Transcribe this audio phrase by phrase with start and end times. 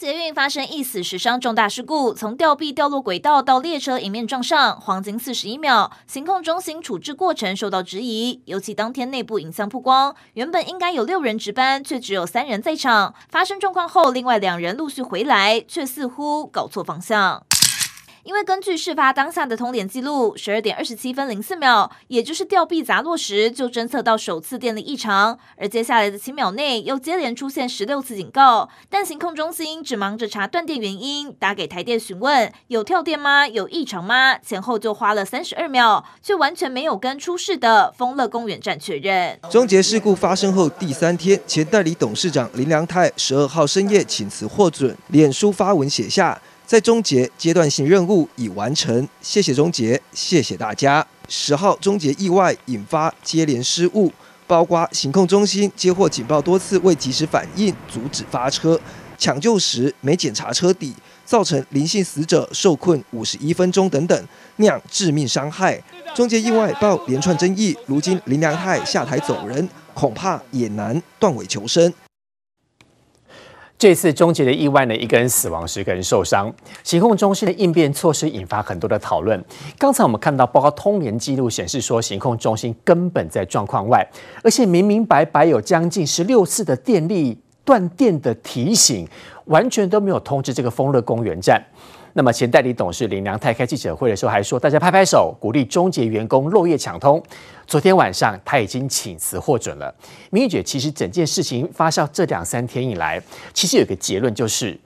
[0.00, 5.92] 捷运发生一死十伤重大事故，从吊臂掉落轨道到列车迎面撞上，黄金四十一秒。
[6.06, 13.14] 行控中心处置过程受到质疑，尤其当天内部影像曝光，原本应该有六人值班，却只有三人在场。
[13.28, 17.42] 发生状况后，另外两人陆续回来，却似乎搞错方向。
[18.30, 33.48] 因为根据事发当下的通联记录，十二点二十七分零四秒，也就是吊臂砸落时，就侦测到首次电力异常，而接下来的七秒内又接连出现十六次警告，但行控中心只忙着查断电原因，打给台电询问有跳电吗？
[33.48, 34.38] 有异常吗？
[34.38, 39.40] 前后就花了三十二秒，却完全没有跟出事的丰乐公园站确认。
[39.50, 46.40] 终结事故发生后第三天，前代理董事长林良泰十二号深夜请辞获准，脸书发文写下。
[46.70, 51.04] 在终结阶段性任务已完成，谢谢终结，谢谢大家。
[51.28, 54.12] 十号终结意外引发接连失误，
[54.46, 58.76] 包括行控中心接获警报多次未及时反应，阻止发车；
[59.18, 64.28] 抢救时没检查车底，造成林姓死者受困五十一分钟等等，
[64.58, 65.82] 酿致命伤害。
[66.14, 71.92] 终结意外爆连串争议，如今林良泰下台走人，恐怕也难断尾求生。
[73.80, 76.52] 这次终结的意外呢，一个人死亡，十个人受伤。
[76.84, 79.42] 行控中心的应变措施引发很多的讨论。
[79.78, 84.06] 刚才我们看到，报告通联记录显示说，行控中心根本在状况外，
[84.44, 89.08] 而且明明白白有将近十六次的电力断电的提醒，
[89.46, 91.64] 完全都没有通知这个丰乐公园站。
[92.12, 97.22] 那么前代理董事林良泰开记者会的时候还说，大家拍拍手，鼓励中捷员工漏夜抢通。
[97.66, 99.94] 昨天晚上他已经请辞获准了。
[100.30, 103.22] 明玉姐，其实整件事情发酵这两三天以来，
[103.54, 104.76] 其实有个结论就是，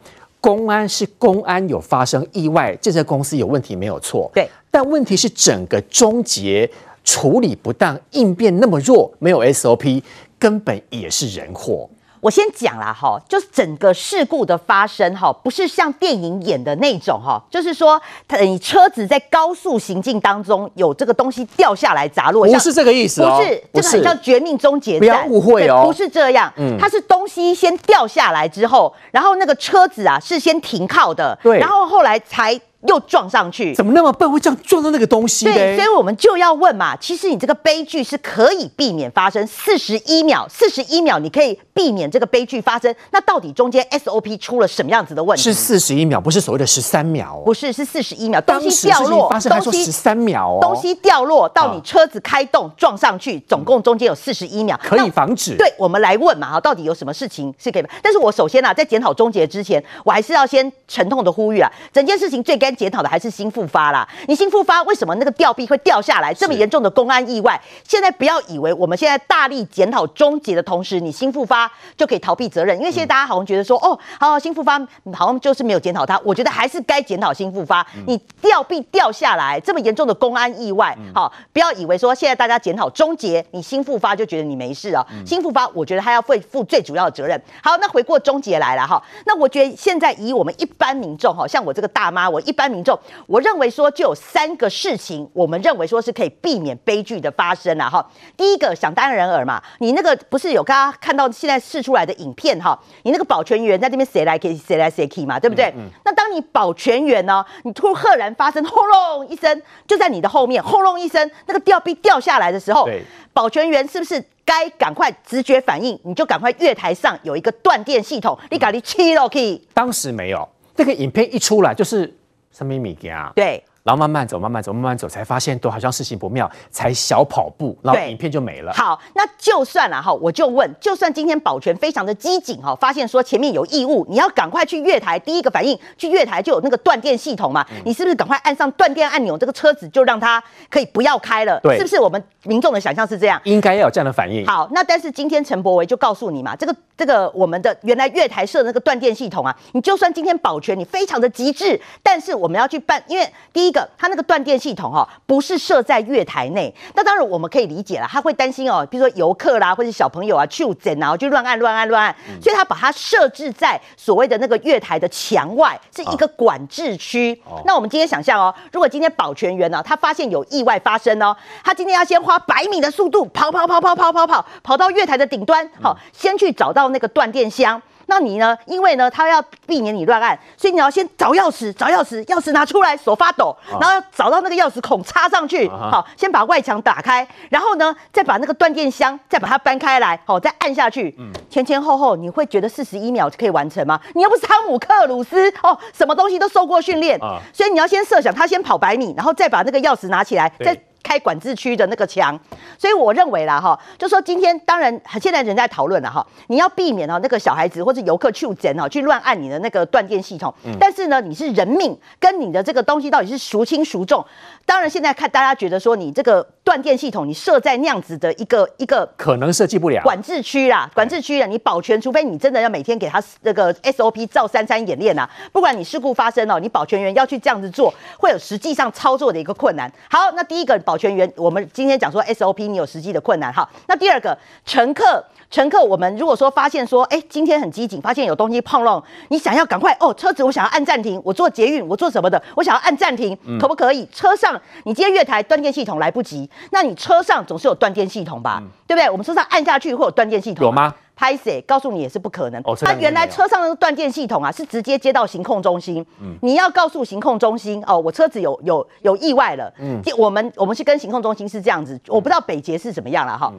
[0.40, 4.30] 公安是公安有发生意外，这家公司有问题没有错。
[4.34, 6.70] 对，但问题是整个中捷
[7.04, 10.02] 处理不当，应变那么弱，没有 SOP，
[10.38, 11.88] 根本也是人祸。
[12.24, 18.00] 我先讲啦，哈，就是整个事故的发生，哈，不是像电影演的那种，哈，就是说，
[18.40, 32.58] 你车子在高速行进当中有这个东西掉下来砸落，不是这个意思哦，不是，这个很像绝命终结战，不要误会哦，不是这样，嗯，它是东西先掉下来之后，然后那个车子啊是先停靠的，对，然后后来才。
[32.88, 35.44] 又撞上去，怎么那么笨，会这样撞到那个东西？
[35.46, 45.42] 对，所以我们就要问嘛，其实你这个悲剧是可以避免发生，四十一秒，四十一秒你可以避免这个悲剧发生，那到底中间 SOP 出了什么样子的问题？
[45.42, 55.56] 是四十一秒，不是所谓的十三秒哦，不是，是四十一秒，东西掉落，东西十三秒哦，东西掉落到你车子开动撞上去，总共中间有四十一秒，可以防止。
[55.56, 57.84] 对，我们来问嘛，哈，到底有什么事情是可以？
[58.02, 63.54] 但是我首先啊，在检讨终结之前，我还是要先沉痛的呼吁啊，整件事情最该检讨的还是新。
[63.54, 64.04] 复发啦！
[64.26, 66.34] 你新复发，为什么那个吊臂会掉下来？
[66.34, 72.76] 这么严重的公安意外，现在不要以为我们现在大力检讨终结的同时，你新复发就可以逃避责任。
[72.76, 74.76] 因为现在大家好像觉得说，哦，好，好，新复发
[75.12, 76.20] 好像就是没有检讨他。
[76.24, 77.86] 我觉得还是该检讨新复发。
[78.08, 85.06] 你吊臂掉下来，这么严重的公安意外，好，不要以为说现在大家检讨终结，你新复发就觉得你没事啊。
[85.24, 87.40] 新复发，我觉得他要负负最主要的责任。
[87.62, 93.44] 好，那回过终结来了哈，那我觉得现在以我们一般民众哈，像我这个大妈，我一般民众，我。
[93.44, 98.02] 认为说就有三个事情，我们认为说是可以避免悲剧的发生了哈。
[98.38, 105.66] 第一个想当然尔嘛，你那个不是有刚刚看到现在试出来的影片哈，你那个保全员在这边谁来给谁来谁去嘛，对不对？
[105.76, 112.88] 嗯嗯、那当你保全员呢，你突然赫然发生轰隆一声，就在你的后面轰隆一声，那个吊臂掉下来的时候，
[113.34, 116.00] 保全员是不是该赶快直觉反应？
[116.04, 119.60] 你就赶快月台上有一个断电系统，你赶紧切了去。
[119.74, 122.16] 当时没有，那个影片一出来就是。
[122.54, 123.14] 什么物件？
[123.34, 123.62] 对。
[123.84, 128.72] 然后慢慢走，慢慢走，慢慢走，才发现都好像事情不妙，才小跑步，然后影片就没了。
[128.72, 141.60] 好，那就算了哈，我就问，就算今天保全非常的机警哈，发现说前面有异物，你要赶快去月台，第一个反应去月台就有那个断电系统嘛，嗯、你是不是赶快按上断电按钮，这个车子就让它可以不要开了？
[141.62, 143.38] 对，是不是我们民众的想象是这样？
[143.44, 144.46] 应该要有这样的反应。
[144.46, 156.74] 好，那但是今天陈柏维就告诉你嘛，这个这个我们的原来月台设的那个断电系统啊，你就算今天保全你非常的极致，但是我们要去办，因为第一个，它那个断电系统哦，不是设在月台内。
[156.94, 167.38] 那当然我们可以理解了，他会担心哦，比如说游客啦，或者小朋友啊，去整然后就乱按乱按乱按，所以他把它设置在所谓的那个月台的墙外，是一个管制区。
[167.44, 177.82] 哦、那我们今天想象哦，如果今天保全员呢，他发现有意外发生哦，他今天要先花百米的速度跑跑跑跑跑跑跑跑到月台的顶端，好，先去找到那个断电箱。
[178.06, 178.56] 那你呢？
[178.66, 191.14] 因为呢，他要避免你乱按，所以你要先找钥匙，找钥匙，钥匙拿出来，手发抖，然后要找到那个钥匙孔插上去，好，先把外墙打开，然后呢，再把那个断电箱再把它搬开来，好，再按下去，
[191.50, 194.00] 前前后后你会觉得四十一秒就可以完成吗？
[194.14, 197.18] 你又不是汤姆克鲁斯哦，什么东西都受过训练，
[197.52, 200.76] 所以你要先设想他先跑百米，然后再把那个钥匙拿起来，再。
[201.04, 202.36] 开管制区的那个墙，
[202.78, 214.24] 所以我认为啦哈，就说今天当然现在人在讨论了哈，你要避免哦那个小孩子或者游客去捡哦去乱按你的那个断电系统，但是呢你是人命跟你的这个东西到底是孰轻孰重？
[214.64, 229.92] 当然现在看大家觉得说你这个断电系统你设在那样子的一个一个可能设计不了管制区啦，管制区啦，你保全除非你真的要每天给他那个 SOP 照三三演练啊，不管你事故发生哦，你保全员要去这样子做，会有实际上操作的一个困难。
[230.10, 230.93] 好，那第一个保。
[230.94, 233.68] 保全员，我们今天讲说 SOP，你有实际的困难哈。
[233.88, 244.08] 那第二个，乘客，乘客，我们如果说发现说，哎，今天很机警，发现有东西碰撞，你想要赶快哦，车子我想要按暂停，我做捷运，我做什么的，我想要按暂停，可不可以？
[244.12, 244.54] 车上
[244.84, 249.10] 你今天月台断电系统来不及，那你车上总是有断电系统吧，对不对？
[249.10, 250.94] 我们车上按下去会有断电系统，有吗？
[251.16, 252.60] 拍谁，告诉你也是不可能。
[252.80, 256.04] 他原来车上的断电系统啊，是直接接到行控中心。
[256.20, 259.72] 嗯，你要告诉行控中心哦，我车子有有有意外了。
[259.78, 263.52] 嗯，我们我们是跟行控中心是这样子，我不知道北捷是怎么样了哈。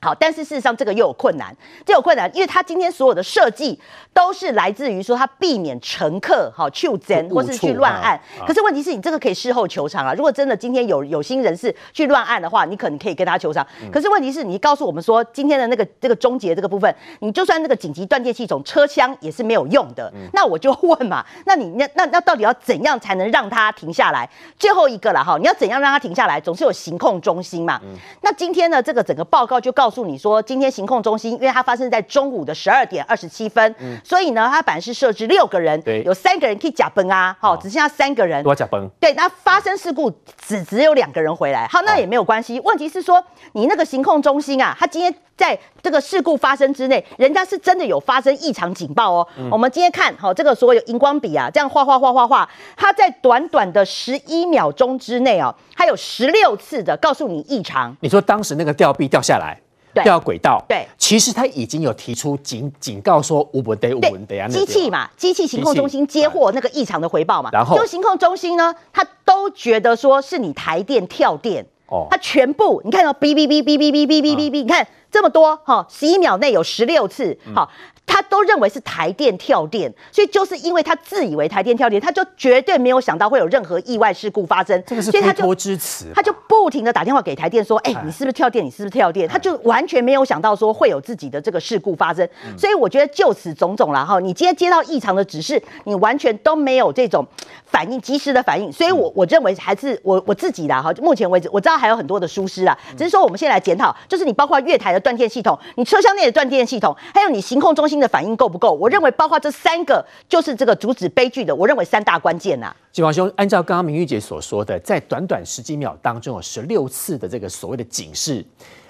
[0.00, 1.54] 好，但是事实上这个又有困难，
[1.84, 3.78] 这有困难，因为他今天所有的设计
[4.14, 8.14] 都是来自于说他避免乘客哈去整或是去乱按。
[8.38, 10.14] 啊、可是问题是你这个可以事后求偿啊。
[10.14, 13.66] 如果真的今天有有心人士去乱按的话，你可能可以跟他求偿。
[13.82, 20.08] 嗯、可是问题是你告诉我们说今天的那个这个终结这个部分，你就算那个紧急断电系统车厢也是没有用的。
[20.14, 24.30] 嗯、那我就问嘛，那你那那那到底要怎样才能让它停下来？
[24.60, 26.40] 最后一个了哈，你要怎样让它停下来？
[26.40, 27.80] 总是有行控中心嘛。
[27.82, 29.87] 嗯、那今天呢，这个整个报告就告。
[29.88, 40.12] 告诉你说，今天行控中心，因为它发生在中午的十二点二十七分，嗯、所以呢，它本来是设置六个人，对有三个人可以假崩啊，好、哦，只剩下三个人，多假崩，对，那发生事故
[40.46, 42.58] 只只有两个人回来，好，那也没有关系。
[42.58, 49.26] 哦、问题是说，你那个行控中心啊，它今天在这个事故发生之内，人家是真的有发生异常警报哦。
[49.38, 52.46] 嗯、我们今天看好这个所有荧光笔啊，这样画画画画画，
[52.76, 57.96] 它在短短的十一秒钟之内哦，它有十六次的告诉你异常。
[58.00, 59.58] 你说当时那个吊臂掉下来？
[59.94, 67.76] 掉轨道，对，其实他已经有提出警警告说无问题，无问题啊，机器嘛，机器行控中心接获那个异常的回报嘛，然后。
[67.76, 77.70] 就行控中心呢，他都觉得说是你台电跳电，哦，他全部你看到哔哔哔哔哔哔哔哔哔，你看这么多哈，十一秒内有十六次，好。
[78.10, 84.82] 他都认为是台电跳电，所以就是因为他自以为台电跳电，他就绝对没有想到会有任何意外事故发生。
[84.86, 86.32] 这个是推脱之词，他就
[86.62, 88.64] 不停的打电话给台电说：“哎，你是不是跳电？
[88.64, 92.28] 你是不是跳电？”他就完全没有想到说会有自己的这个事故发生。
[92.58, 97.24] 所以我觉得就此种种了哈，你今天接到异常的指示，你完全都没有这种
[97.64, 98.72] 反应，及时的反应。
[98.72, 108.08] 所以我我认为还是我我自己的哈，目前为止我知道还有很多的疏失啊，只是说我们现在来检讨，就是你包括月台的断电系统，你车厢内的断电系统，还有你行控中心的。
[108.08, 108.72] 反应够不够？
[108.72, 111.54] 我认为包括这三个，就是这个阻止悲剧的。
[111.54, 112.76] 我认为三大关键呐、啊。
[112.90, 118.44] 金煌兄，按照刚刚明玉姐所说的，在短短十几秒当中有十六次的这个所谓的警示。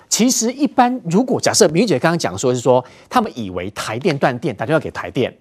[0.08, 5.36] 其实一般如果假设明姐刚刚讲说是说，他们以为台电断电，打电话给台电，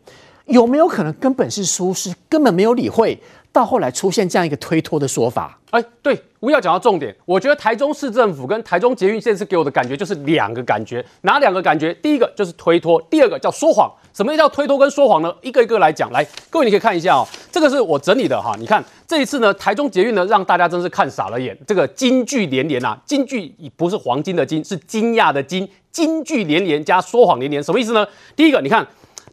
[0.46, 3.18] 有没有可能根本是疏失，根本没有理会？
[3.52, 11.92] 到后来出现这样一个推脱的说法，哎，对，吴要讲到重点，我觉得台中市政府跟台中捷运这次给我的感觉就是两个感觉，哪两个感觉？
[11.96, 13.92] 第一个就是推脱，第二个叫说谎。
[14.14, 15.34] 什么叫推脱跟说谎呢？
[15.42, 28.08] 一个一个来讲，来，各位你可以看一下哦，这个是我整理的哈，你看这一次呢，台中捷运呢让大家真是看傻了眼，这个金句连连啊，金句不是黄金的金，是惊讶的惊，金句连连加说谎连连，什么意思呢？
[28.36, 28.88] 第一个，你看。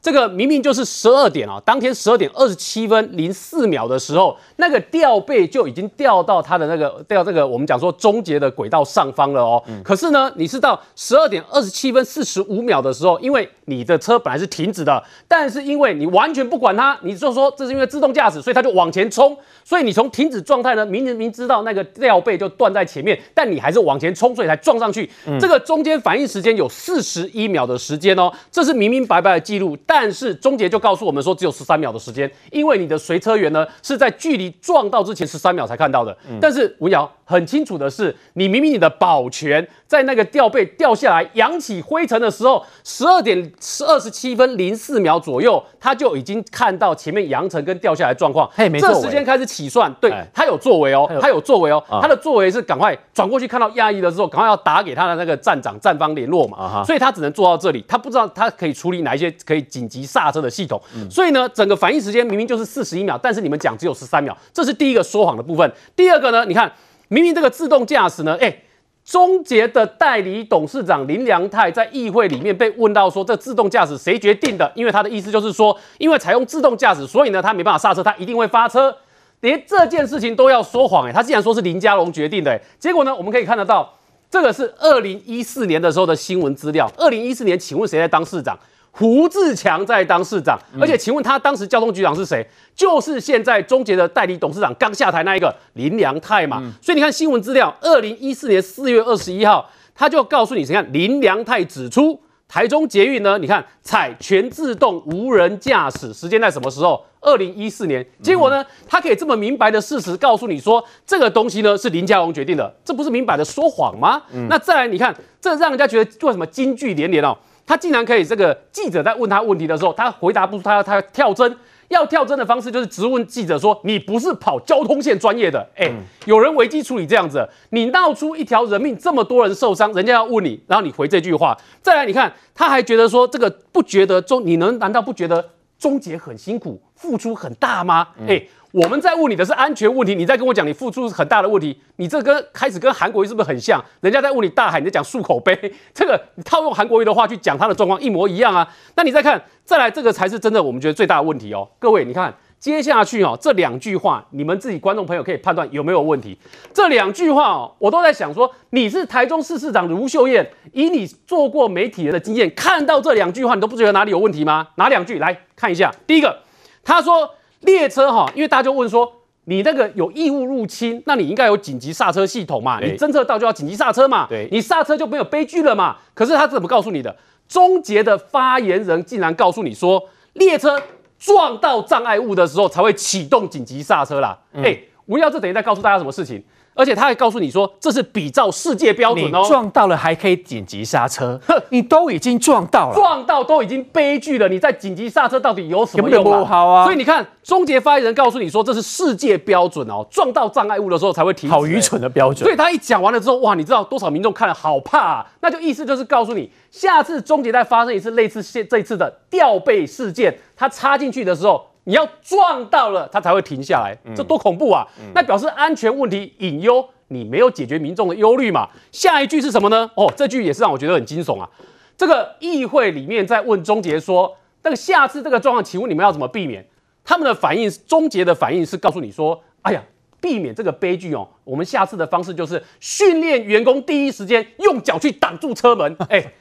[0.05, 9.63] 这个明明就是十二点啊，当天十二点二十七分零四秒的时候，那个吊臂就已经掉到它的那个掉这个我们讲说终结的轨道上方了哦。
[9.67, 19.35] 嗯、可是呢，你是到十二点二十七分四十五秒的时候，因为你的车本来是停止的，但是因为你完全不管它，你就说这是因为自动驾驶，所以它就往前冲。
[19.65, 25.11] 所以你从停止状态呢，明明知道那个吊臂就断在前面，但你还是往前冲，所以才撞上去。
[25.27, 29.75] 嗯、这个中间反应时间有四十一秒的时间哦，这是明明白白的记录。
[29.87, 36.17] 但是终结就告诉我们说只有十三秒的时间，因为你的随车员呢是在距离撞到之前十三秒才看到的。
[36.29, 48.49] 嗯、但是吴瑶很清楚的是，你明明你的保全在那个吊臂掉下来扬起灰尘的时候，十二点十二十七分零四秒左右，他就已经看到前面扬尘跟掉下来状况。
[48.55, 56.59] 嘿，没错，这时间开始起算，对，他有作为哦，他有作为哦，他的作为是赶快转过去看到亚裔的时候，赶快要打给他的那个站长站方联络嘛。
[56.59, 60.81] 啊、所以他只能做到这里，他不知道他可以处理哪一些可以紧急刹车的系统。
[60.95, 65.73] 嗯、所以呢，整个反应时间明明就是四十一秒，但是你们讲只有十三秒，这是第一个说谎的部分。
[65.95, 66.73] 第二个呢，你看
[67.09, 68.57] 明明这个自动驾驶呢，哎，
[69.05, 74.71] 中捷的代理董事长林良泰在议会里面被问到说，这自动驾驶谁决定的？
[74.75, 78.97] 因为他的意思就是说，因为采用自动驾驶，所以呢他没办法刹车，他一定会发车，
[79.41, 81.07] 连这件事情都要说谎。
[81.07, 83.93] 哎，他竟然说是林佳龙决定的，哎，结果呢，我们可以看得到。
[84.31, 86.91] 这个是二零一四年的时候的新闻资料。
[86.97, 88.59] 二零一四年，请问谁在当市长？
[88.97, 90.59] 胡志强在当市长。
[90.81, 92.47] 而且，请问他当时交通局长是谁？
[92.75, 96.63] 就是现在中捷的代理董事长刚下台那一个林良泰嘛。
[96.81, 102.21] 所以你看新闻资料，二零一四年四月二十一号，他就告诉你，你看林良泰指出。
[102.47, 103.37] 台中捷运呢？
[103.39, 107.03] 你看采全自动无人驾驶时间在什么时候？
[107.21, 108.07] 二零一四年。
[108.23, 114.23] 结果呢，他可以这么明白的事实告诉你说，这个东西呢是林佳龙决定的，这不是明摆的说谎吗？
[114.33, 117.37] 嗯、那再来，你看这让人家觉得为什么金句连连哦？
[117.67, 121.57] 他竟然可以这个记者在问他问题的时候，他回答不出，他要他要跳针。
[121.89, 125.61] 要跳针的方式就是直问记者说：“你不是跑交通线专业的？
[125.77, 131.57] 哎、欸，嗯、有人危机处理这样子，你闹出一条人命，这么多人受伤，人家要问你，然后你回这句话。
[131.83, 138.09] 再来，你看他还觉得说这个不觉得中，你能难道不觉得中捷很辛苦，付出很大吗？
[138.21, 138.29] 哎、嗯。
[138.29, 143.81] 欸”我们在问你的是安全问题，你在跟我讲你付出很大的问题，你这跟开始跟韩国瑜是不是很像？
[144.01, 145.57] 人家在问你大海，你在讲漱口杯，
[145.95, 148.69] 这个你套用韩国瑜的话去讲他的状况一模一样啊。
[148.97, 151.69] 那你再看，再来这个才是真的，我们觉得最大的问题哦。
[151.79, 156.35] 各位，你看接下去哦，这两句话，你们自己观众朋友可以判断有没有问题。
[156.73, 164.67] 这两句话哦，我都在想说，你是台中市市长卢秀燕，以你做过媒体人的经验，看到这两句话，你都不觉得哪里有问题吗？
[164.77, 165.19] 哪两句？
[165.19, 166.39] 来看一下，第一个，
[166.83, 167.29] 他说。
[167.61, 169.11] 列车哈，因为大家就问说，
[169.45, 172.79] 你那个有异物入侵，那你应该有紧急刹车系统嘛？
[172.79, 174.27] 你侦测到就要紧急刹车嘛？
[174.29, 175.97] 对，你刹车就没有悲剧了嘛？
[176.13, 177.15] 可是他怎么告诉你的？
[177.49, 180.03] 终结的发言人竟然告诉你说，
[180.35, 180.79] 列车
[181.25, 184.39] 撞到障碍物的时候才会启动紧急刹车啦。
[184.53, 186.43] 哎、耀、欸、这等于在告诉大家什么事情？
[186.77, 189.43] 而且他还告诉你说，这是比照世界标准哦。
[189.43, 196.45] 你撞到了还可以紧急刹车，哼，你都已经撞到了，撞到都已经悲剧了，你在紧急刹车到底有什么用啊？
[196.45, 196.85] 好啊。
[196.85, 201.49] 所以你看，中捷发言人告诉你说，这是世界标准哦，撞到障碍物的时候才会停。
[201.49, 202.43] 好愚蠢的标准。
[202.43, 205.27] 所以他一讲完了之后，哇，你知道多少民众看了好怕啊？
[205.43, 214.87] 那就意思就是告诉你，下次中捷再发生一次类似现这一次的掉背事件，他插进去的时候，你要撞到了，他才会停下来，这多恐怖啊！
[214.99, 216.87] 嗯、那表示安全问题隐忧。
[217.09, 218.67] 你没有解决民众的忧虑嘛？
[218.91, 219.89] 下一句是什么呢？
[219.95, 221.49] 哦，这句也是让我觉得很惊悚啊！
[221.97, 226.67] 这个议会里面在问中杰说，那个下次这个状况，请问你们要怎么避免？
[227.05, 229.85] 他们的反应，终结的反应是告诉你说，哎呀，
[230.19, 235.95] 避免这个悲剧哦，我们下次的方式就是训练员工第一时间用脚去挡住车门。
[236.09, 236.33] 哎，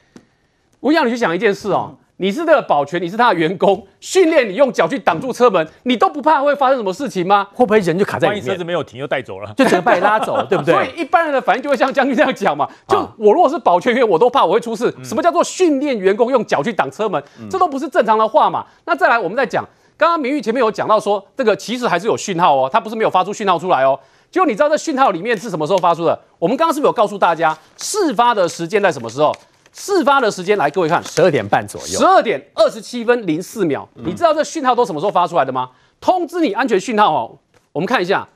[0.79, 1.97] 我要你去想一件事哦。
[2.17, 7.47] 你是这个保全，你是他的员工，训练你用脚去挡住车门，你都不怕会发生什么事情吗？
[7.53, 8.43] 会不会人就卡在里面？
[8.43, 10.73] 万一车子没有停，又带走了，就整个把你拉走， 对不对？
[10.73, 14.93] 所以一般人的反应就会像将军这样讲嘛，就我如果是保全员，我都怕我会出事。
[15.03, 17.21] 什么叫做训练员工用脚去挡车门？
[17.49, 18.65] 这都不是正常的话嘛。
[18.85, 19.67] 那再来，我们再讲，
[19.97, 23.99] 刚刚明玉前面有讲到说，这个其实还是有讯号哦，他不是没有发出讯号出来哦。
[24.29, 26.19] 就你知道这讯号里面是什么时候发出的？
[26.39, 29.35] 我们刚刚是不是有告诉大家，事发的时间在什么时候？
[29.73, 33.87] 事发的时间来，各位看，十二点半左右，十二点二十七分零四秒。
[33.95, 35.69] 嗯、你知道这讯号都什么时候发出来的吗？
[35.99, 37.37] 通知你安全讯号哦。
[37.71, 38.27] 我们看一下，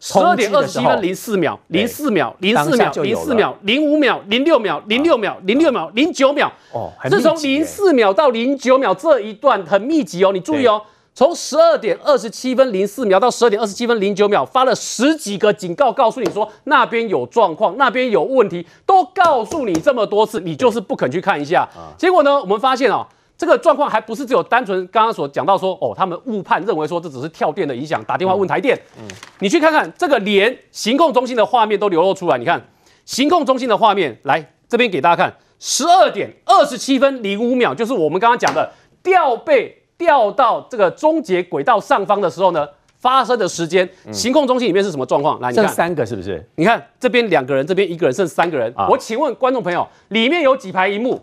[0.00, 6.52] 十二点二十七分零四秒，零四秒，零四秒，零四秒，零五秒，零六秒，零六秒，零六秒，零九秒。
[6.72, 10.82] 哦，自从零四秒到零九秒这一段很密集哦，你注意哦。
[11.12, 21.68] 从十二点二十七分零四秒到十二点二十七分零九秒，发了十几个警告，告诉你说那边有状况，那边有问题，都告诉你这么多次，你就是不肯去看一下。
[21.98, 28.80] 结果呢，我们发现哦，这个状况还不是只有单纯刚刚所讲到说哦，他们误判认为说这只是跳电的影响，打电话问台电。
[28.96, 29.04] 嗯，
[29.40, 32.64] 你去看看这个连行控中心的画面都流露出来，你看
[33.04, 39.79] 行控中心的画面，来这边给大家看，十二点二十七分零五秒，就是我们刚刚讲的吊臂。
[40.00, 42.66] 掉到这个终结轨道上方的时候呢，
[42.98, 45.38] 发生的时间，行控中心里面是什么状况？
[45.40, 46.42] 来，你看，剩三个是不是？
[46.54, 48.72] 你看这边两个人，这边一个人，剩三个人。
[48.74, 51.20] 啊、我请问观众朋友，里面有几排荧幕？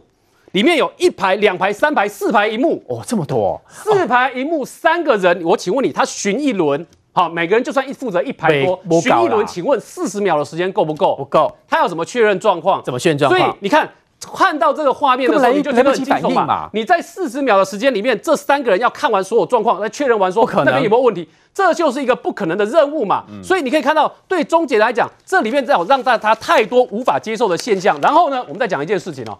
[0.52, 11.16] 里里面有一排、两排、三排、四排荧幕哦，这么多，四排荧幕三个人，我请问你，他巡一轮，好，每个人就算一负责一排多，巡一轮，请问四十秒的时间够不够？
[11.16, 12.84] 不够，他要怎么确认状况？
[12.84, 13.40] 怎么确认状况？
[13.40, 13.88] 所以你看。
[14.20, 16.70] 看到这个画面的时候，你就觉得很惊悚嘛？
[16.74, 23.24] 你在四十秒的时间里面，这三个人要看完所有状况，再确认完说那边有没有问题，这就是一个不可能的任务嘛。
[23.44, 28.00] 所以你可以看到，对终结来讲，这里面在有让大家太多无法接受的现象。
[28.02, 29.38] 然后呢，我们再讲一件事情哦。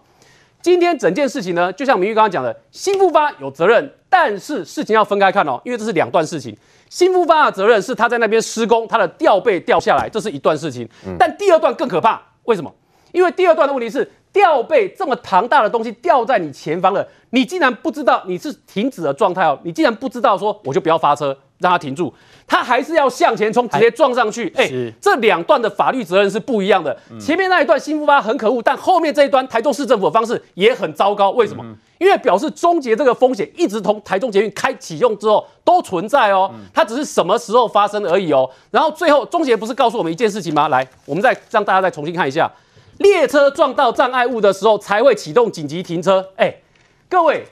[0.62, 6.56] 今天整件事情呢，就像明玉刚刚讲的，新复发有责任，但是事情要分开看哦，因为这是两段事情。
[6.88, 10.88] 新复发的责任是他在那边施工，他的吊被掉下来，这是一段事情。
[11.18, 12.72] 但第二段更可怕，为什么？
[13.10, 14.08] 因为第二段的问题是。
[14.32, 22.12] 吊背这么庞大的东西吊在你前方了，你竟然不知道你是停止的状态哦，你竟然不知道说我就不要发车让它停住，
[22.46, 24.52] 它还是要向前冲，直接撞上去。
[24.56, 26.96] 哎，欸、这两段的法律责任是不一样的。
[27.18, 31.30] 前面那一段新富发很可恶，但后面这一段台中市政府的方式也很糟糕。
[31.30, 31.64] 为什么？
[31.98, 38.48] 因为表示终结这个风险一直从台中捷运开启用之后都存在哦，它只是什么时候发生而已哦。
[38.70, 40.68] 然后最后终结不是告诉我们一件事情吗？
[40.68, 42.48] 来，我们再让大家再重新看一下。
[42.98, 46.30] 列车撞到障碍物的时候才会启动紧急停车。
[46.36, 46.56] 哎，
[47.08, 47.46] 各位，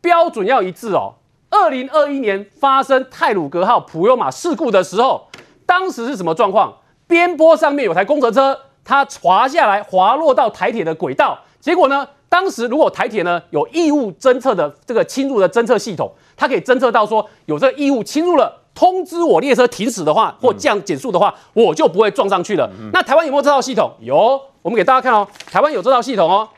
[0.00, 1.14] 标准要一致哦。
[1.50, 5.28] 二零二一年发生泰鲁格号普悠玛事故的时候，
[5.66, 6.74] 当时是什么状况？
[7.06, 11.38] 边坡上面有台公车车，它滑下来滑落到台铁的轨道。
[11.60, 18.60] 结果呢，当时如果台铁呢有异物侦测的这个侵入的侦测系统，它可以侦测到说有这个异物侵入了。
[18.74, 22.66] 通知我列车停驶的话，或降减速的话，嗯、我就不会撞上去了。
[22.80, 23.92] 嗯、那台湾有没有这套系统？
[24.00, 25.26] 有，我们给大家看哦。
[25.50, 26.48] 台湾有这套系统哦。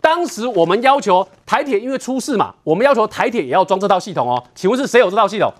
[0.00, 4.42] 当时我们要求台铁，因为出事嘛，我们要求台铁也要装这套系统哦。
[4.54, 5.52] 请问是谁有这套系统？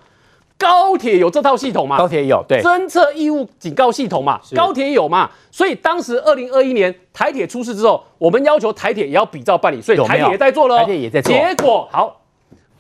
[0.59, 1.99] 高铁有这套系统吗？
[1.99, 2.63] 高铁有，对。
[2.63, 5.31] 侦测异物警告系统嘛，高铁有嘛？
[5.51, 10.79] 所以当时二零二一年台铁出事之后，我们要求台铁也要比照办理，所以台铁也在做了。
[10.79, 11.33] 台铁也在做。
[11.33, 12.23] 结果好。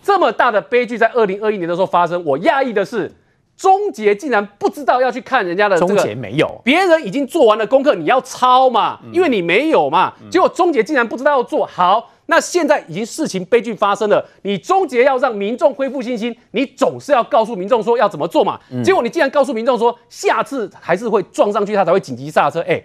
[0.02, 3.12] 这么大的悲剧在二零二一年的时候发生，我讶异的是，
[3.56, 5.94] 终结竟然不知道要去看人家的这个。
[5.94, 10.12] 终结没有，别人已经做完了功课，你要抄嘛，因为你没有嘛。
[10.30, 18.60] 结果终结竟然不知道要做好，那现在已经事情悲剧发生了，你终结要让民众恢复信心，你总是要告诉民众说要怎么做嘛。
[18.84, 22.82] 结果你竟然告诉民众说，下次还是会撞上去，他才会紧急刹车，哎。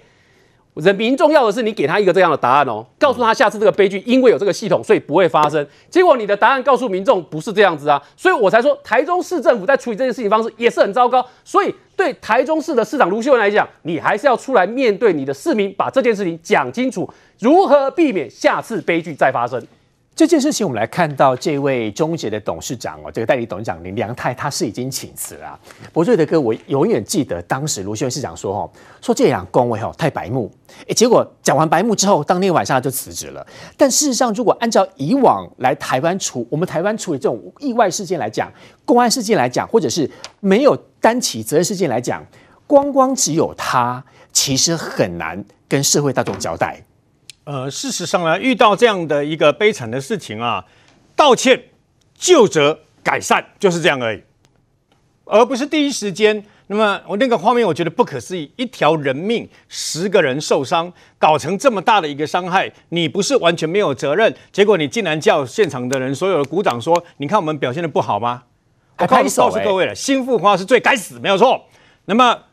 [0.75, 5.65] 人民重要的是你给他一个这样的答案哦，告诉他下次这个悲剧因为有这个系统，所以不会发生。
[5.89, 11.25] 结果你的答案告诉民众不是这样子啊，所以我才说台中市政府在处理这件事情方式也是很糟糕。
[11.43, 19.61] 所以对台中市的市长卢秀文来讲，你还是要出来面对你的市民，把这件事情讲清楚，如何避免下次悲剧再发生。
[20.21, 25.59] 这件事情，我们来看到这位终结的董事长哦，这个代理董事长林良泰，他是已经请辞了。
[25.91, 28.69] 博瑞德哥，我永远记得当时卢秀燕市长说：“哦，
[29.01, 30.51] 说这两公位哦太白目。”
[30.87, 33.43] 哎，结果讲完白目之后，当天晚上他就辞职了。
[33.75, 38.47] 但事实上，如果按照以往来台湾处我们台湾处理这种意外事件来讲，
[38.85, 40.07] 公安事件来讲，或者是
[40.39, 42.23] 没有担起责任事件来讲，
[42.67, 46.79] 光光只有他，其实很难跟社会大众交代。
[47.43, 50.63] 呃，事实上呢，遇到这样的一个悲惨的事情啊，
[51.15, 51.59] 道歉、
[52.13, 54.21] 就责、改善就是这样而已，
[55.25, 56.43] 而不是第一时间。
[56.67, 68.43] 那么我那个画面，我觉得不可思议，一条人命，十个人受伤，搞成这么大的一个伤害，你不是完全没有责任，结果你竟然叫现场的人所有的鼓掌说，你看我们表现的不好吗？
[68.99, 71.65] 我告诉各位了，心腹话是最该死，没有错。
[72.05, 72.43] 那么。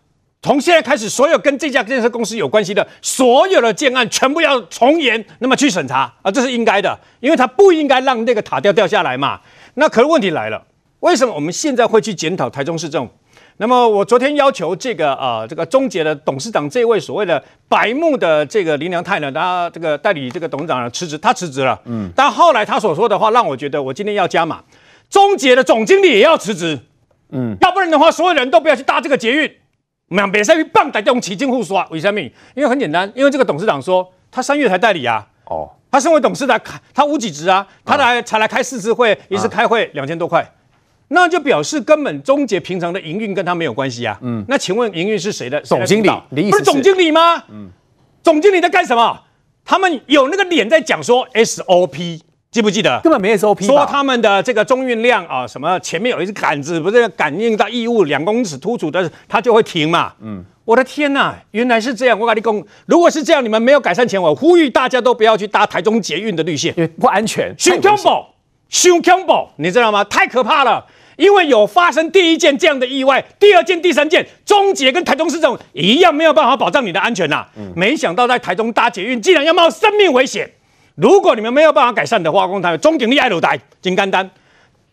[0.40, 9.40] 从现在开始，所有跟这家建设公司有关系的所有的建案，全部要从严，那么去审查啊，这是应该的，因为他不应该让那个塔吊掉下来嘛。
[9.74, 10.64] 那可是问题来了，
[11.00, 13.12] 为什么我们现在会去检讨台中市政府？
[13.56, 21.80] 那么我昨天要求这个啊、呃，这个中捷的董事长这位所谓的白目的这个林良泰呢，他这个代理这个董事长呢辞职，他辞职了。
[21.86, 24.62] 嗯，但后来他所说的话让我觉得，我今天要加码，
[25.10, 26.78] 中捷的总经理也要辞职。
[27.32, 29.52] 嗯，要不然的话，所有人都不要去搭这个捷运。
[30.08, 32.20] 我们别再去棒打这种起劲互说，为什么？
[32.54, 36.58] 因为很简单，因为这个董事长说他三月才代理啊，哦，他身为董事长，
[36.94, 40.50] 他无给职啊，他来才来开四次会，一次开会两千多块，
[41.08, 44.18] 那就表示根本终结平常的营运跟他没有关系啊。
[44.22, 45.60] 嗯，那请问营运是谁的？
[45.60, 47.44] 总经理，不是总经理吗？
[47.48, 47.68] 嗯，
[48.22, 49.24] 总经理在干什么？
[49.64, 52.22] 他们有那个脸在讲说 SOP。
[52.50, 52.98] 记不记得？
[53.02, 53.66] 根本没 SOP。
[53.66, 60.14] 说他们的这个中运量啊，什么前面有一只杆子，不是感应到异物两公尺突出的，它就会停嘛。
[60.22, 62.18] 嗯，我的天呐，原来是这样！
[62.18, 67.54] 我跟你讲，如果是这样，你们没有改善前，我呼吁大家都不要去搭台中捷运的绿线，因为不安全。
[67.58, 67.98] 太恐怖，
[68.70, 70.02] 太恐怖，你知道吗？
[70.04, 70.86] 太可怕了，
[71.18, 77.48] 因为有发生第一件这样的意外，第二件、第三件，终结跟台中市政府一样没有办法保障你的安全呐、啊。
[77.58, 80.50] 嗯，没想到在台中搭捷运，竟然要冒生命危险。
[81.00, 84.28] 如果你们没有办法改善的话，我讲终警力爱鲁台，真简单。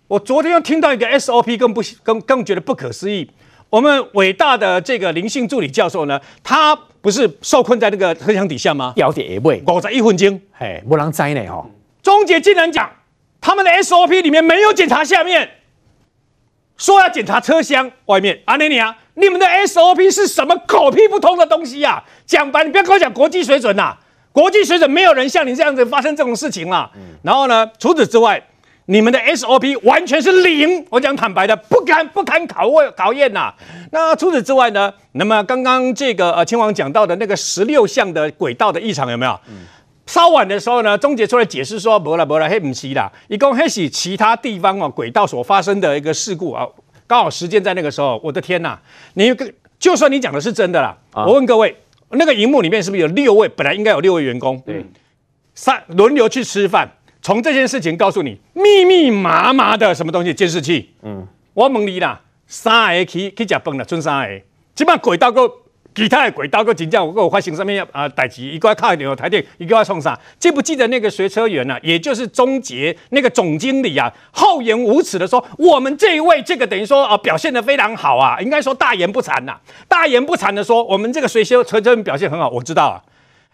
[0.08, 3.28] 我昨天又听到一个 SOP，更不更更觉得不可思议。
[3.72, 8.94] 我们伟大的这个林姓助理教授呢，他不是受困在那个车厢底下吗？
[8.98, 11.66] 要点位，我在一分钟，嘿，不让栽呢哦。
[12.04, 12.88] 终结竟然讲
[13.42, 15.50] 他们的 SOP 里面没有检查下面，
[16.78, 18.40] 说要检查车厢外面。
[18.46, 22.04] 阿尼尼啊，你们的 SOP 是什么狗屁不通的东西呀、啊？
[22.28, 23.98] 讲白，你不要跟我讲国际水准呐、啊，
[24.36, 26.92] 国际水准没有人像你这样子发生这种事情啦。
[26.96, 28.44] 嗯、然后呢，除此之外。
[28.88, 33.52] 你们的 SOP 完全是零，我讲坦白的，不堪不堪考问考验呐。
[33.92, 34.94] 那除此之外呢？
[35.14, 39.32] 那么刚刚这个呃，亲王讲到的那个十六项的轨道的异常有没有？
[39.48, 39.66] 嗯、
[40.06, 46.64] 稍晚的时候呢，终结出来解释说，不了不了，黑不是啦，一共黑是其他地方哦轨道所发生的一个事故啊，
[47.08, 48.78] 刚好时间在那个时候，我的天呐，
[49.16, 51.76] 你个就算你讲的是真的啦，啊、我问各位，
[52.16, 53.48] 那个荧幕里面是不是有六位？
[53.50, 54.86] 本来应该有六位员工，对，
[55.54, 56.90] 三轮流去吃饭。
[57.22, 60.92] 从这件事情告诉你，密密麻麻的什么东西监视器？
[61.02, 64.42] 嗯，我问你啦，三个去去吃饭了，剩三个，
[64.76, 65.52] 基本上轨道个
[65.96, 70.20] 其他的轨道个真正我有发生什么啊代志，一个要靠一条台电，一个要冲啥？
[70.38, 71.80] 记不记得那个学车员呢、啊？
[71.82, 83.02] 也就是终结那个总经理啊，厚颜无耻的说，我们这一位这个等于说啊表现的非常好啊，应该说大言不惭呐、啊，大言不惭的说，我们这个随车随车员表现很好，我知道啊。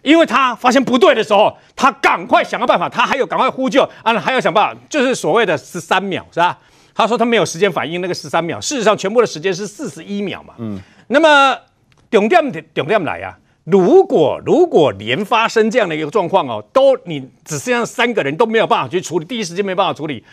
[0.02, 6.58] 因为他发现不对的时候，他赶快想个办法，他还有赶快呼救啊，还要想办法，就是所谓的十三秒，是吧？
[6.96, 10.56] 他说他没有时间反应那个十三秒，事实上全部的时间是四十一秒嘛。
[10.58, 10.80] 嗯。
[11.10, 11.56] 那么
[12.12, 20.24] 重点重点来啊，如果如果连发生这样的一个状况哦，都你只剩下三个人都没有办法去处理，第一时间没办法处理，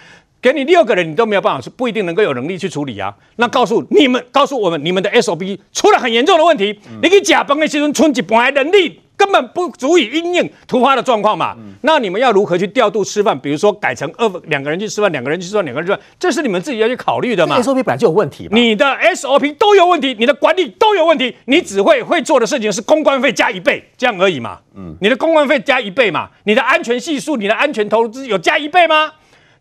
[0.42, 3.16] 给你六个人你都没有办法，不一定能够有能力去处理啊。
[3.36, 9.00] 那告诉你们，告诉我们，你们的 SOP 出了很严重的问题，嗯、你给甲崩的时候存一半的能力。
[9.18, 11.54] 根本不足以应应突发的状况嘛？
[11.58, 13.36] 嗯、那你们要如何去调度吃饭？
[13.38, 24.60] 比如说改成二两个人去吃饭，两个人去吃饭，两个人去吃饭，这是你们自己要去考虑的嘛？SOP 本来就有问题嘛，你的 SOP 都有问题，你的管理都有问题，你只会会做的事情是公关费加一倍这样而已嘛？
[24.76, 26.28] 嗯，你的公关费加一倍嘛？
[26.44, 29.12] 你的安全系数、你的安全投资有加一倍吗？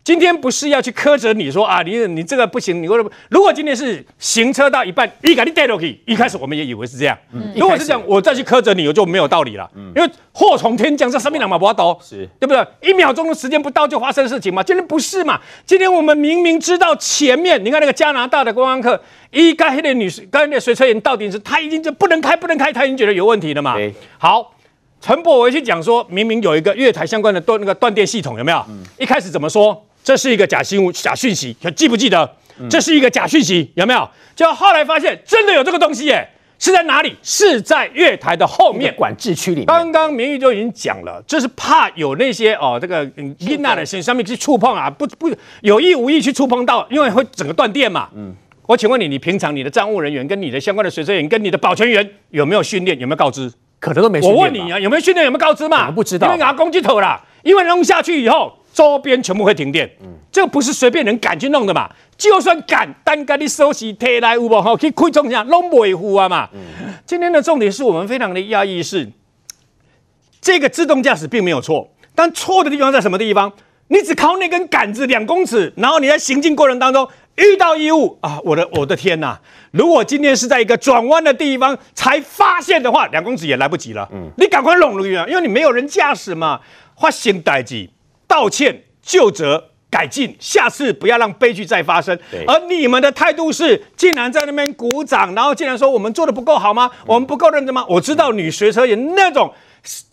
[0.08, 3.10] 今天不是要去苛责你说啊，你你这个不行，你为什么？
[3.28, 7.18] 如果今天是行车到一半，一赶紧带落去，一开始我们也以为是这样。
[7.30, 9.70] 嗯、如果是这样，我再去苛责你，我就没有道理了。
[9.76, 12.66] 嗯、因为祸从天降，这生命两嘛不要刀，是对不对？
[12.80, 14.62] 一秒钟的时间不到就发生事情嘛？
[14.62, 15.38] 今天不是嘛？
[15.66, 18.98] 今天我们明明知道前面，你看那个加拿大的观光客，
[19.30, 23.74] 一该那女士，刚才那随车员到底是他已经就不能开，不能开，他已经觉得有问题了嘛？
[23.74, 24.54] 对好，
[25.02, 28.64] 陈柏维去讲说，明明有一个月台相关的断那个断电系统有没有？
[28.70, 29.84] 嗯、一开始怎么说？
[30.08, 32.26] 这是一个假新闻、假讯息，记不记得？
[32.70, 34.08] 这是一个假讯息，有没有？
[34.34, 36.26] 就后来发现真的有这个东西，耶，
[36.58, 37.14] 是在哪里？
[37.22, 39.66] 是在月台的后面管制区里面。
[39.66, 43.04] 刚刚明玉就已经讲了，这是怕有那些哦，这个
[43.36, 48.08] 阴暗的线上面去触碰啊，不不有意无意去触碰到，因为会整个断电嘛。
[48.16, 52.98] 嗯，我请问你，你平常你的站务人员跟你的相关的随车员跟你的保全员有没有训练？
[52.98, 53.52] 有没有告知？
[53.78, 54.18] 可能都没。
[54.22, 55.26] 我问你啊，有没有训练？
[55.26, 55.88] 有没有告知嘛？
[55.88, 58.54] 我不知道，因为拿攻击头了，因为扔下去以后。
[58.78, 61.90] 周边全部会停电，嗯，这个不是随便人敢去弄的嘛。
[62.16, 66.48] 就算敢，单个的手机贴来有无好去开中下弄不维护啊嘛。
[66.52, 69.10] 嗯，今天的重点是我们非常的讶异是，
[70.40, 73.52] 这个自动驾驶并没有错，但错的地方在什么地方？
[73.88, 79.38] 你只靠那根杆子两公尺，然后你在行进过程当中遇到异物啊，我的我的天呐！
[79.72, 84.08] 如果今天是在一个转弯的地方才发现的话，两公尺也来不及了。
[84.12, 86.60] 嗯，你赶快弄入去啊，因为你没有人驾驶嘛，
[86.96, 87.90] 发生代志。
[88.28, 92.16] 道歉、就责、改进，下次不要让悲剧再发生。
[92.46, 96.90] 而你们的态度是，竟然在那边鼓掌，然后竟然说我们做的不够好吗？
[96.92, 97.84] 嗯、我们不够认真吗？
[97.88, 99.50] 我知道女学车员那种，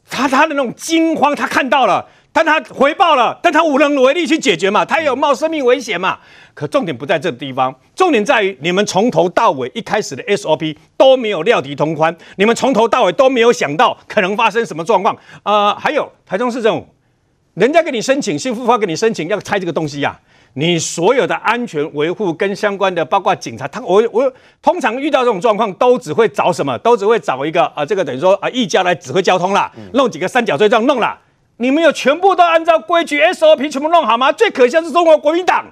[0.09, 6.19] 他他的那种惊慌，他看到了，但他回报了，但他无能为力去解决嘛，他有冒生命危险嘛。
[6.53, 15.13] 可重点不在这个地方，重点在于你们从头到尾一开始的 SOP 都没有料敌同宽，你们从头到尾都没有想到可能发生什么状况。
[15.43, 16.94] 呃，还有台中市政府。
[17.55, 20.19] 人家给你申请，新复发给你申请要拆这个东西呀、啊，
[20.55, 24.29] 你所有的安全维护跟相关的，包括警察，他我我
[24.61, 26.77] 通常遇到这种状况，都只会找什么？
[26.79, 31.17] 都只会找一个啊，这个等于说啊，一家来指挥交通啦，弄几个三角锥这样弄啦。
[31.55, 34.33] 你们有全部都按照规矩 SOP 全部弄好吗？
[34.33, 35.63] 最可笑是中国国民党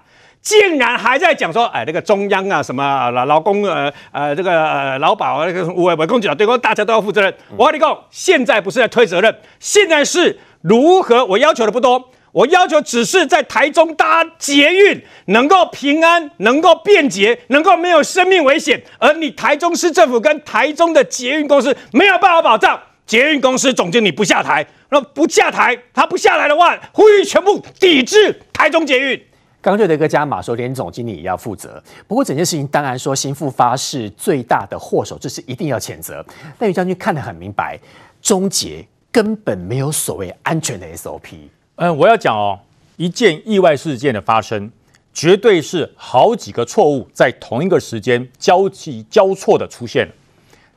[0.42, 7.34] 竟然还在讲说，哎，那个中央啊，什么老老公呃呃这个呃老保那个五维维工局对公大家都要负责任。
[7.58, 10.40] 我跟你讲，现在不是在推责任，现在是。
[10.64, 11.26] 如何？
[11.26, 29.22] 我要求的不多，我要求只是在台中搭捷运能够平安、能够便捷、能够没有生命危险，而你台中市政府跟台中的捷运公司没有办法保障，捷运公司总经理不下台，那不下台，他不下来的话，呼吁全部抵制台中捷运。
[29.62, 31.82] 刚瑞德哥加码说，连总经理也要负责。
[32.08, 36.26] 不过整件事情当然说新复发是最大的祸首，这是一定要谴责。
[36.58, 37.78] 但于将军看得很明白，
[38.22, 41.38] 终结根本没有所谓安全的 SOP。
[41.76, 42.60] 嗯，我要讲哦，
[42.98, 44.70] 一件意外事件的发生，
[45.14, 50.10] 绝对是好几个错误在同一个时间交替交错的出现。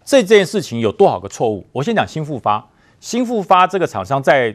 [0.04, 1.66] 这件事情有多少个错误？
[1.72, 2.64] 我先讲新复发，
[3.00, 4.54] 新复发这个厂商在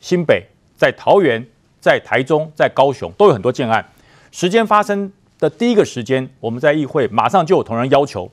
[0.00, 0.44] 新北，
[0.76, 1.46] 在桃园。
[1.82, 3.82] 在台中、在高雄都有很多建案，
[4.30, 8.30] 时间发生的第一个时间，我们在议会马上就有同仁要求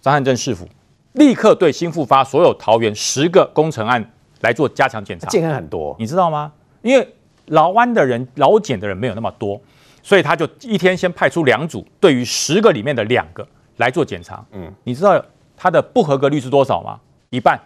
[0.00, 0.68] 张汉正市府
[1.12, 4.10] 立刻对新复发所有桃园十个工程案
[4.42, 5.26] 来做加强检查。
[5.28, 6.52] 健康很多，你知道吗？
[6.82, 7.14] 因为
[7.46, 9.60] 劳安的人、劳检的人没有那么多，
[10.02, 13.46] 所以他就一天先派出两组，对于十个里面的两个
[13.78, 14.44] 来做检查。
[14.52, 15.20] 嗯，你知道
[15.56, 17.00] 他的不合格率是多少吗？
[17.30, 17.58] 一半，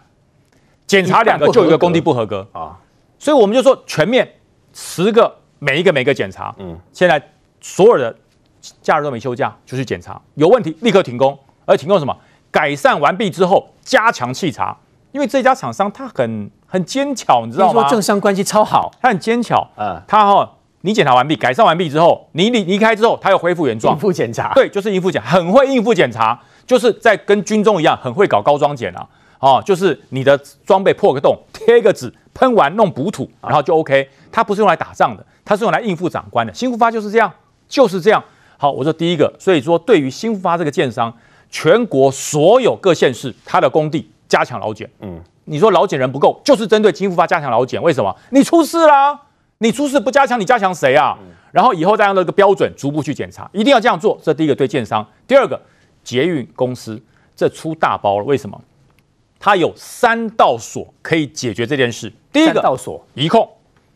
[0.87, 2.79] 检查两个就一个工地不合格啊，
[3.19, 4.27] 所以我们就说全面。
[4.79, 7.19] 十个每一个每一个检查，嗯，现在
[7.59, 8.15] 所有的
[8.83, 11.35] 假日都没休假，就去检查，有问题立刻停工，
[11.65, 12.15] 而停工什么？
[12.51, 14.77] 改善完毕之后加强稽查，
[15.13, 17.81] 因为这家厂商他很很坚巧，你知道吗？
[17.81, 20.47] 说政商关系超好，他很坚巧，嗯，他哈，
[20.81, 29.07] 你检查完毕、改善完毕之后，你离离开之后，他又恢复原状，应付检查，对，就是应付检，很会应付检查，就是在跟军中一样，很会搞高装检啊，
[29.39, 32.13] 哦，就是你的装备破个洞，贴一个纸。
[32.39, 34.07] 喷完弄补土，然后就 OK。
[34.31, 36.53] 它不是用来打仗的，它是用来应付长官的。
[36.53, 37.33] 新富发就是这样，
[37.67, 38.23] 就是这样。
[38.57, 41.11] 好，我说第一个，所以说对于兴富发这个建商，
[41.49, 44.87] 全国所有各县市，它的工地加强劳检。
[44.99, 47.81] 嗯，你说老检人不够，就是针对金富发加强老检。
[47.81, 48.15] 为什么？
[48.31, 49.19] 你出事啦，
[49.59, 51.17] 你出事不加强，你加强谁啊？
[51.51, 54.19] 然后以后再用那个标准逐步去检查，一定要这样做。
[54.21, 55.05] 这第一个对建商。
[55.25, 55.59] 第二个，
[56.03, 57.01] 捷运公司
[57.35, 58.61] 这出大包了，为什么？
[59.39, 62.11] 它有三道锁可以解决这件事。
[62.33, 63.47] 第一个道锁，移控，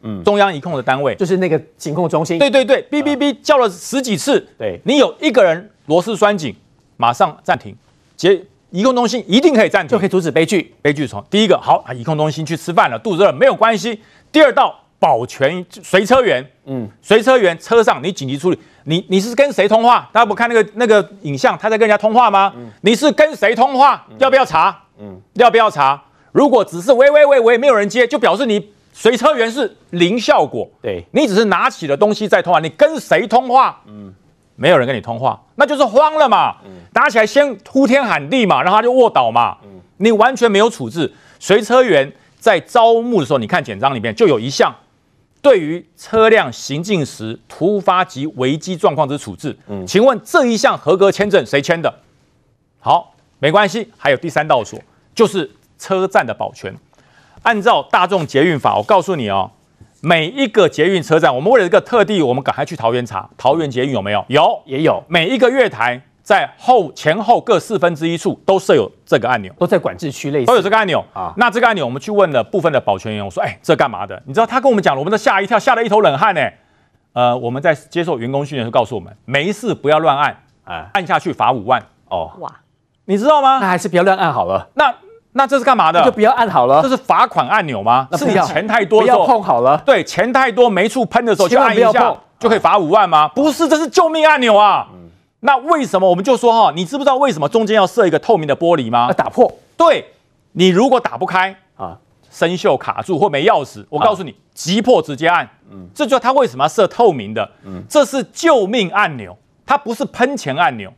[0.02, 2.40] 嗯，中央移控的单位就是那个警控中心。
[2.40, 6.56] 对对对哔哔哔叫了十几次，对，你有一个人螺丝栓紧，
[6.96, 7.76] 马上暂停，
[8.16, 10.74] 捷移控中心一定可以暂停，就可以阻止悲剧。
[10.82, 14.02] 悲剧从第一个好啊，移控中心去吃饭了，肚子饿没有关系。
[14.32, 20.10] 第二道保全随车员，嗯，随车员车上你紧急处理，你你是跟谁通话？
[20.12, 22.54] 大家不看那个那个影像，他在跟人家通话吗？
[22.56, 24.06] 嗯，你是跟谁通话？
[24.18, 24.84] 要不要查？
[25.00, 26.02] 嗯，要不要查？
[26.32, 30.70] 如果只是喂喂喂喂，没有人接，就表示你随车员是零效果。
[30.82, 33.82] 对，你只是拿起了东西在通话，你跟谁通话？
[33.88, 34.14] 嗯，
[34.62, 36.58] 没有人跟你通话，那就是慌了嘛。
[36.64, 39.58] 嗯，打起来先呼天喊地嘛，然后他就卧倒嘛。
[39.64, 44.72] 嗯，你完全没有处置随车员在招募的时候，你看简章里面就有一项，
[45.42, 49.58] 对于车辆行进时突发及危机状况之处置。
[49.68, 51.92] 嗯，请问这一项合格签证谁签的？
[52.80, 53.08] 好。
[53.44, 54.80] 没关系，还有第三道锁，
[55.16, 56.72] 就是车站的保全。
[57.42, 59.50] 按照大众捷运法，我告诉你哦，
[60.04, 64.26] 每一个捷运车站，我们为了这个特地，我们赶快去桃园查，桃园捷运有没有？
[64.30, 65.04] 有，也有。
[65.08, 71.32] 每一个月台在后前后各四分之一处都设有这个按钮，都在管制区类似，都有这个按钮啊。
[71.38, 74.20] 那这个按钮，我们去问了部分的保全员，我说，哎，这干嘛的？
[74.26, 76.42] 你知道他跟我们讲了，我们都吓一跳，吓了一头冷汗呢。
[77.14, 82.32] 呃，我们在接受员工训练时告诉我们，没事不要乱按，啊，按下去罚五万哦。
[82.40, 82.52] 哇。
[83.06, 83.60] 你知道吗？
[83.60, 84.70] 那还是不要乱按好了。
[84.76, 84.96] 那
[85.34, 86.04] 那这是干嘛的？
[86.04, 86.82] 就不要按好了。
[86.82, 88.08] 这是罚款按钮吗？
[88.18, 89.82] 是你钱太多不要碰好了。
[89.86, 93.30] 对，钱太多没处喷的时候就按一下，就可以罚五万吗？
[93.30, 94.88] 不是，这是救命按钮啊。
[94.94, 95.10] 嗯。
[95.40, 96.74] 那为什么我们就说哈？
[96.76, 99.08] 你知不知道为什么中间要设一个透明的玻璃吗？
[99.08, 99.52] 要打破。
[99.78, 100.06] 对，
[100.52, 101.98] 你如果打不开啊，
[102.30, 105.50] 生锈卡住或没钥匙，我告诉你，急迫直接按。
[105.72, 105.88] 嗯。
[105.96, 107.50] 这就它为什么要设透明的？
[107.64, 107.82] 嗯。
[107.90, 110.92] 这是救命按钮，它不是喷钱按钮。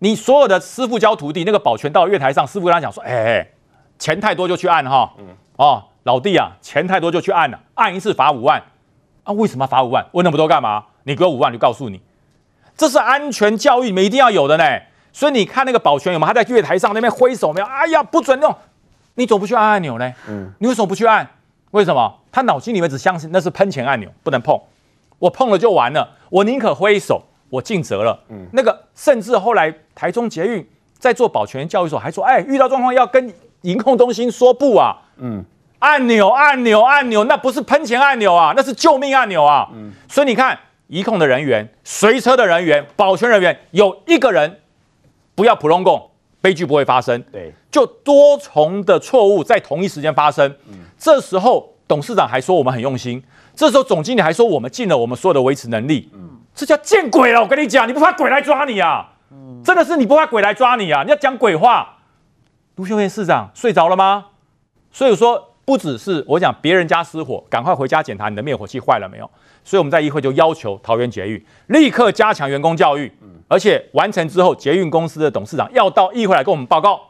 [0.00, 3.52] 你所有的师傅教徒弟，那个保全到月台上，师傅跟他讲说：“哎、欸，
[3.98, 8.62] 钱太多就去按哈，嗯，哦，老弟啊，钱太多就去按了，按一次罚五万
[9.24, 9.32] 啊？
[9.32, 10.06] 为什么罚五万？
[10.12, 10.84] 问那么多干嘛？
[11.04, 12.00] 你给我五万，就告诉你，
[12.76, 14.64] 这是安全教育，你们一定要有的呢。
[15.12, 16.32] 所以你看那个保全有没有？
[16.32, 17.66] 他在月台上那边挥手没有？
[17.66, 18.54] 哎呀，不准弄！
[19.14, 20.12] 你怎么不去按按钮呢？
[20.28, 21.28] 嗯，你为什么不去按？
[21.72, 22.14] 为什么？
[22.30, 24.60] 他脑筋里面只相信那是喷钱按钮，不能碰，
[25.18, 33.32] 我碰了就完了，我宁可挥手。”我尽责了，嗯，那个甚至后来台中捷运在做保全教育的时候还说，哎，遇到状况要跟
[33.68, 35.44] 营控中心说不啊，嗯，
[35.80, 44.60] 按钮按钮按钮，那不是喷钱按钮啊，那是救命按钮啊，嗯，所以你看，移控的人员、随车的人员、保全人员，有一个人
[45.34, 53.22] 不要普通共，悲剧不会发生，对，就多重的错误在同一时间发生，嗯，这时候董事长还说我们很用心，
[53.54, 56.30] 这时候总经理还说我们尽了我们所有的维持能力，嗯。
[56.54, 57.40] 这叫见鬼了！
[57.40, 59.08] 我跟你讲，你不怕鬼来抓你啊？
[59.30, 61.04] 嗯，真的是你不怕鬼来抓你啊？
[61.04, 61.97] 你要讲鬼话。
[62.78, 64.26] 卢秀燕市长睡着了吗？
[64.92, 69.28] 所以说，不只是我讲别人家失火，赶快回家检查你的灭火器坏了没有。
[69.64, 73.12] 所以我们在议会就要求桃园捷运立刻加强员工教育，
[73.48, 77.00] 而且完成之后，捷运公司的董事长要到议会来跟我们报告，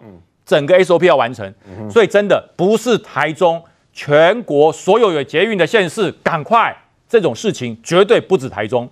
[0.47, 1.55] 整个 SOP 要完成。
[1.91, 6.75] 所以真的不是台中，全国所有有捷运的县市，赶快
[7.07, 8.89] 这种事情绝对不止台中。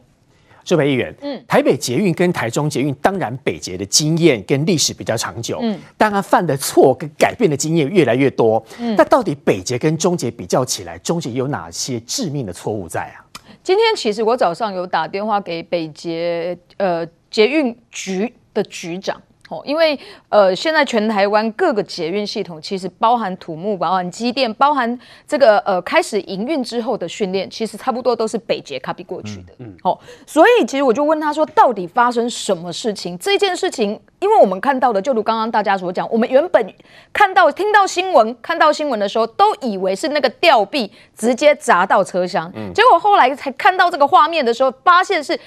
[0.67, 13.23] 这位议员，嗯，台北捷运跟台中捷运，当然北捷的经验跟历史比较长久，嗯，当然犯的错跟改变的经验越来越多，嗯，那到底北捷跟中捷比较起来，中捷有哪些致命的错误在啊？
[13.63, 19.23] 今天其实我早上有打电话给北捷呃捷运局的局长。
[19.49, 29.55] 哦，因为呃，现在全台湾各个捷运系统，其实包含土木、包含机电、包含这个呃开始营运之后的训练，其实差不多都是北捷 copy 过去的。
[29.59, 33.17] 嗯，哦，所以其实我就问他说，到底发生什么事情？
[33.19, 36.75] 这件事情，因为我们看到的，就如刚刚大家所讲，我们原本
[37.13, 45.39] 看到、听到新闻、看到新闻的时候，都以为是那个吊臂直接砸到车厢，嗯，结果后来才看到这个画面的时候，发现是。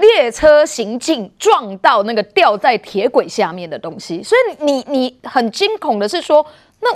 [0.00, 6.44] 列车行进撞到那个掉在铁轨下面的东西，所以你你很惊恐的是说，
[6.80, 6.90] 那。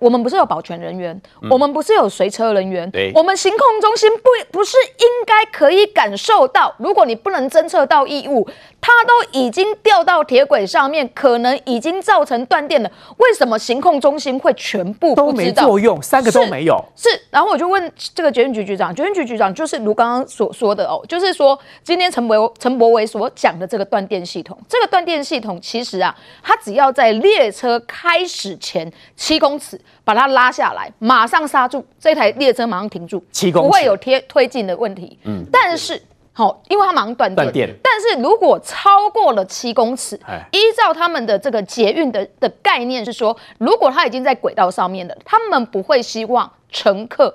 [0.00, 8.48] 我们不是有保全人员，嗯、我们不是有随车人员，对我们行控中心不不是应该可以感受到，如果你不能侦测到异物，
[8.88, 12.90] 它都已经掉到铁轨上面，可能已经造成断电了。
[13.18, 15.14] 为什么行控中心会全部？
[15.14, 16.82] 都没作用，三个都没有。
[16.96, 29.78] 是，是，然后我就问这个捷运局局长，捷运局局长就是如刚刚所说的哦，就是说今天陈博陈柏惟所讲的这个断电系统，这个断电系统其实啊，它只要在列车开始前七公尺。
[30.08, 33.22] 把它拉下来，马上刹住，这台列车马上停住，
[33.52, 35.18] 不会有贴推进的问题。
[35.24, 36.02] 嗯，但是
[36.38, 37.52] 好、哦，因为它马上断电。
[37.52, 40.14] 电但是如果超过了七公尺，
[40.52, 47.34] 依照他们的这个捷运的的概念是说，如果它已经在轨道上面了，他们不会希望乘客。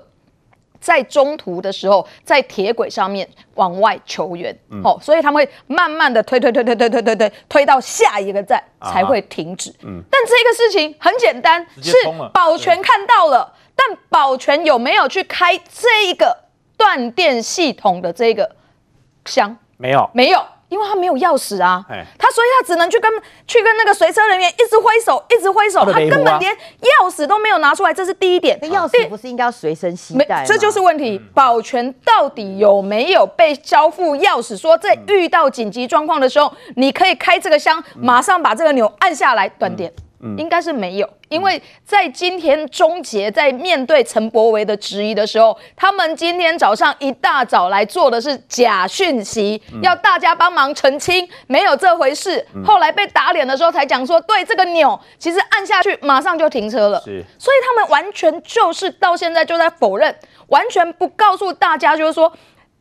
[0.80, 9.70] 在中途的时候，在铁轨上面往外求援，嗯、哦，所以他们会慢慢的推推推推推推推推推到下一个站才会停止。
[9.82, 11.92] 嗯，但这个事情很简单，是
[12.32, 16.34] 保全看到了，但保全有没有去开这一个
[16.78, 18.50] 断电系统的这个
[19.26, 19.56] 箱？
[19.76, 20.42] 没有，没有。
[20.70, 21.84] 因为他没有钥匙啊，
[22.18, 23.08] 他所以他只能去跟
[23.46, 28.58] 去跟那个随车人员一直挥手，一直挥手，他根本连钥匙都没有拿出来，这是第一点。
[28.60, 30.42] 那钥匙不是应该要随身携带？
[30.44, 31.20] 这就是问题。
[31.32, 34.56] 保全到底有没有被交付钥匙？
[34.56, 39.92] 说在遇到紧急状况的时候，你可以开这个箱，马上把这个钮按下来断电。
[40.38, 52.44] 应该是没有，因为在今天终结在面对陈柏维的质疑的时候，他们今天早上一大早来做的是假讯息，要大家帮忙澄清，没有这回事。
[52.64, 57.00] 后来被打脸的时候才讲说，对这个钮其实按下去马上就停车了。
[57.04, 60.14] 是，所以他们完全就是到现在就在否认，
[60.48, 62.32] 完全不告诉大家，就是说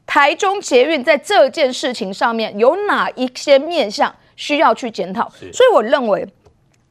[0.06, 5.30] 台中捷运在这件事情上面有哪一些面向需要去检讨。
[5.52, 6.26] 所以我认为。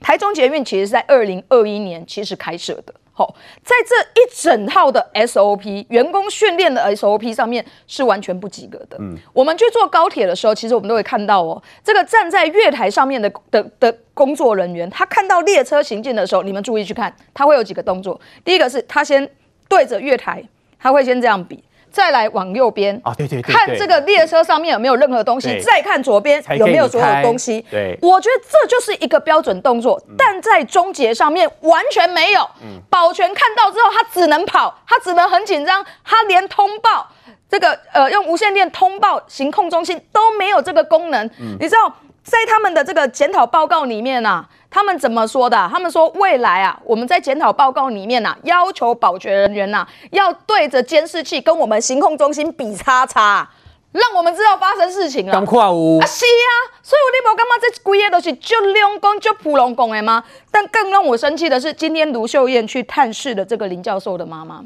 [0.02, 8.96] 台中捷运其实是在二零二一年其实开设的，好，在这一整套的 SOP 员工训练的 SOP 上面是完全不及格的。
[8.98, 18.20] 嗯，我们去坐高铁的时候，其实我们都会看到哦，这个站在月台上面的的的工作人员，他看到列车行进的时候，你们注意去看，他会有几个动作。
[18.44, 19.28] 第一个是他先
[19.68, 20.42] 对着月台，
[20.78, 21.62] 他会先这样比。
[21.92, 27.64] 再来往右边啊，对对对，看这个列车上面有没有任何东西，再看左边有没有所有东西。
[27.70, 32.40] 对，我觉得这就是一个标准动作，但在终结上面完全没有。
[32.62, 37.06] 嗯，保全看到之后，他只能跑，他只能很紧张，他连通报
[37.48, 41.26] 这个呃用无线电通报行控中心都没有这个功能。
[41.38, 44.48] 嗯，你知道在他们的这个检讨报告里面啊。
[44.72, 45.68] 他们怎么说的？
[45.70, 53.46] 他们说未来啊，我们在检讨报告里面啊，要求保全人员呐，要对着监视器跟我们行控中心比叉叉，
[53.92, 55.32] 让我们知道发生事情了。
[55.32, 56.50] 刚跨屋啊，是啊，
[56.82, 60.24] 所以我你无感觉这规个都是就两公就普龙公的吗？
[60.50, 64.64] 但更让我生气的是，今天卢秀燕去探视的这个林教授的妈妈，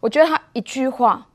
[0.00, 1.26] 我觉得她一句话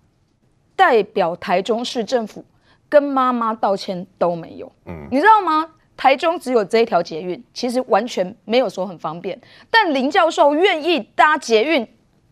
[0.76, 2.44] 代表台中市政府
[2.90, 4.72] 跟妈妈道歉都没有。
[4.88, 5.70] 嗯，你知道吗？
[6.00, 9.38] 台中只有这一条捷运，其实完全没有说很方便。
[9.70, 11.86] 但林教授愿意搭捷运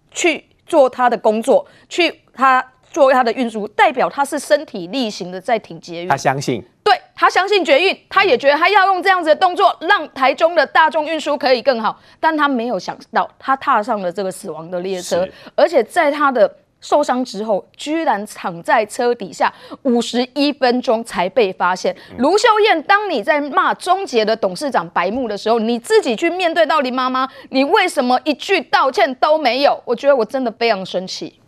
[0.10, 6.08] 去做他的工作，去他做他的运输，代表他是身体力行的在挺捷运。
[6.08, 12.00] 他相信，对，他相信捷运，他也觉得他要用这样子的动作，让台中的大众运输可以更好。
[12.22, 16.50] 但他没有想到，他踏上了这个死亡的列车，而且在他的
[16.80, 19.52] 受伤之后，居然躺在车底下
[19.84, 21.96] 五十一分钟才被发现。
[22.18, 29.82] 卢秀燕，当你在骂中捷的董事长白木的时候，你自己去面对到林妈妈，你为什么一句道歉都没有？
[29.86, 31.40] 我觉得我真的非常生气。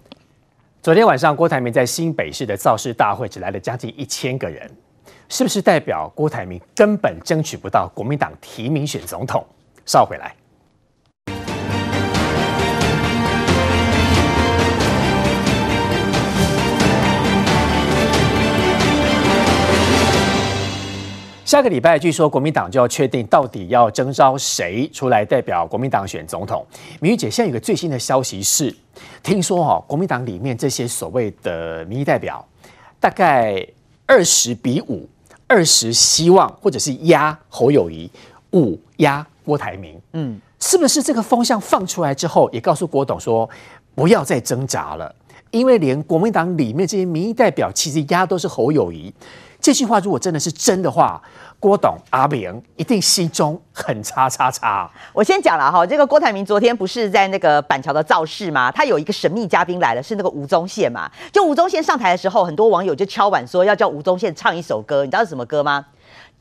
[0.81, 4.69] 昨天晚上，郭台铭在新北市的造势大会只来了将近一千个人，
[5.27, 9.45] 是不是代表郭台铭根本争取不到国民党提名选总统？
[9.85, 10.33] 稍回来。
[21.49, 26.63] 下个礼拜，据说国民党就要确定到底要征召谁出来代表国民党选总统。
[27.01, 28.71] 明玉姐，现在有个最新的消息是，
[29.23, 32.47] 听说哈，国民党里面这些所谓的民意代表，
[32.99, 33.65] 大概
[34.05, 35.09] 二十比五，
[35.47, 38.07] 二十希望或者是压侯友宜，
[38.51, 39.99] 五压郭台铭。
[40.13, 43.49] 嗯，是不是这个风向放出来之后，也告诉郭董说
[43.95, 45.15] 不要再挣扎了？
[45.49, 49.11] 因为连国民党里面这些民意代表，其实压都是侯友宜。
[49.61, 51.21] 这句话如果真的是真的话，
[51.59, 54.89] 郭董阿明一定心中很叉叉叉。
[55.11, 58.71] 我先讲了哈，这个郭台铭昨天不是在那个板桥的造势吗？
[58.71, 61.11] 他有一个神秘嘉宾来了，是那个吴宗宪嘛。
[61.33, 65.85] 就吴宗宪上台的时候，很多网友就敲碗说要叫吴宗宪唱一首歌，你知道是什么歌吗？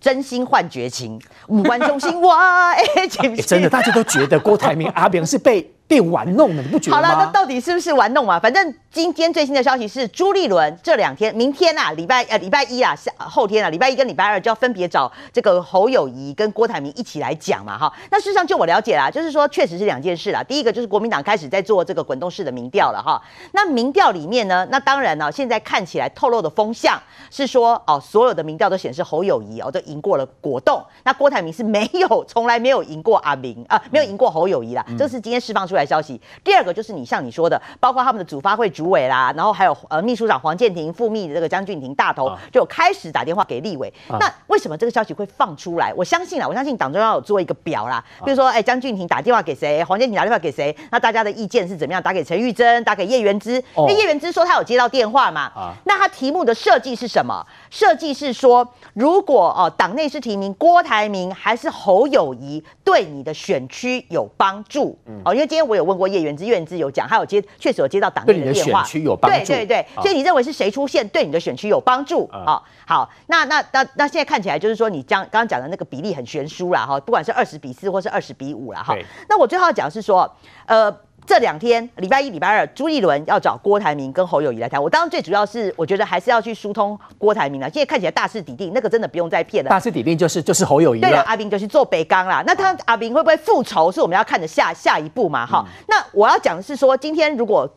[0.01, 2.71] 真心换绝情，五官中心哇！
[2.71, 2.85] 哎，
[3.45, 5.69] 真的， 大家都觉得郭台铭阿炳是被。
[5.89, 7.09] 被玩弄了，你不觉得吗？
[7.09, 8.39] 好了，那到底是不是玩弄啊？
[8.39, 17.91] 反正今天最新的消息是，朱立伦这两天，明天啊，礼拜呃礼拜一啊，下后天啊，礼拜一跟礼拜二就要分别找这个侯友谊跟郭台铭一起来讲嘛，哈。
[18.11, 20.43] 那事实上，就我了解啦，就是说确实是两件事啦。
[20.43, 23.19] 第一个就是国民党开始在做这个滚动式的民调了，哈。
[23.53, 34.85] 那民调里面呢，那当然呢，现在看起来透露的风向是说，哦，所有的民调都显示侯友谊哦都赢过了果冻，那郭台铭是没有，从来没有赢过阿明啊，没有赢过侯友谊啦。
[34.99, 35.78] 这是今天释放出来。
[35.85, 43.93] 消息，第二个就是你像你说的，包括他们的主发会主委啦，然后还有呃秘书长黄建庭、副秘的这个江俊廷大头，就开始打电话给立委。
[44.09, 45.93] 啊、那为什么这个消息会放出来？
[45.95, 52.03] 我相信啊，我相信党中央有做一个表啦，比如说哎，江俊廷打电话给谁，黄建庭打电话给谁，那大家的意见是怎么样？
[52.03, 55.43] 打给陈玉珍，打给叶元之，因为叶元之说他有接到电话嘛。
[55.55, 57.45] 啊、那他题目的设计是什么？
[57.71, 64.99] 设计是说，如果哦党内是提名郭台铭还是侯友宜，对你的选区有帮助。
[65.07, 69.37] 嗯、哦，因为今天我有问过叶元之，叶元之有讲，他有接，确实有接到党内的电话，选区有帮助。
[69.39, 72.29] 对对对，哦、所以你认为是谁出现对你的选区有帮助？
[72.33, 78.97] 啊、好，那那那那现在看起来就是说，你将刚刚讲的那个比例很悬殊啦，哈，不管是二十比四或是二十比五啦，哈。
[79.29, 80.29] 那我最后要讲的是说，
[80.67, 80.95] 呃。
[81.29, 84.83] 这两天，礼拜一、礼拜二，朱立伦要找郭台铭跟侯友谊来谈。
[84.83, 87.69] 我当然最主要是，我觉得还是要去疏通郭台铭了。
[87.69, 89.69] 现在看起来大势已定，那个真的不用再骗了。
[89.69, 91.07] 大势已定就是就是侯友宜了。
[91.07, 92.43] 对了，阿兵就去做北港啦。
[92.47, 95.45] 那他阿兵会不会复仇，是我们要看的下下一步嘛？
[95.45, 95.85] 哈、嗯。
[95.87, 97.69] 那我要讲的是说，今天如果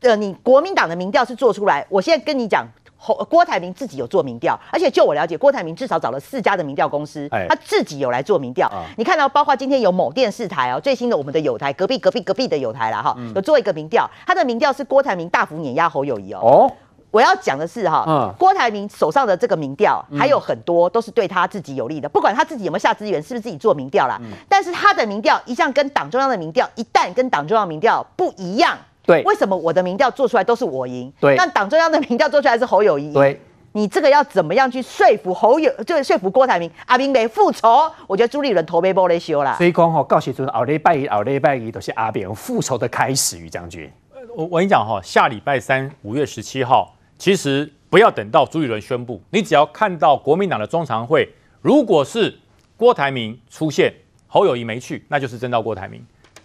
[0.00, 2.66] 呃你国民党的民调是做出来，我现在跟你讲。
[3.30, 8.70] 郭台铭自己有做民调，而且就我了解，郭台铭至少找了四家的民调公司，他自己有来做民调。
[8.98, 16.40] 你看到，包括今天有某电视台哦，最新的我们的友台，隔壁隔壁隔壁的友台啦哈，有做一个民调，他的民调是郭台铭大幅碾压侯友谊哦。
[16.42, 16.72] 哦，
[17.10, 28.76] 我要讲的是哈，郭台铭手上的这个民调还有很多都是对他自己有利的，不管他自己有没有下资源，是不是自己做民调啦，但是他的民调一向跟党中央的民调，一旦跟党中央民调不一样。
[29.10, 31.12] 对，为什么我的民调做出来都是我赢？
[31.20, 33.12] 对，那党中央的民调做出来是侯友宜。
[33.12, 33.40] 对，
[33.72, 36.70] 你这个要怎么样去说服侯友，就是说服郭台铭？
[36.86, 39.56] 阿明没复仇，我觉得朱立伦头被玻璃修了。
[39.56, 43.36] 所以讲哈，告诉说后礼拜一、后礼拜一都是阿明复仇的开始。
[43.38, 43.90] 于将军，
[44.36, 51.28] 我我跟你讲哈，下礼拜三五月十七号，其实不要等到朱立伦宣布，你只要看到国民党的中常会，
[51.60, 52.38] 如果是
[52.76, 53.92] 郭台铭出现，
[54.28, 56.00] 侯友谊没去，那就是真到郭台铭。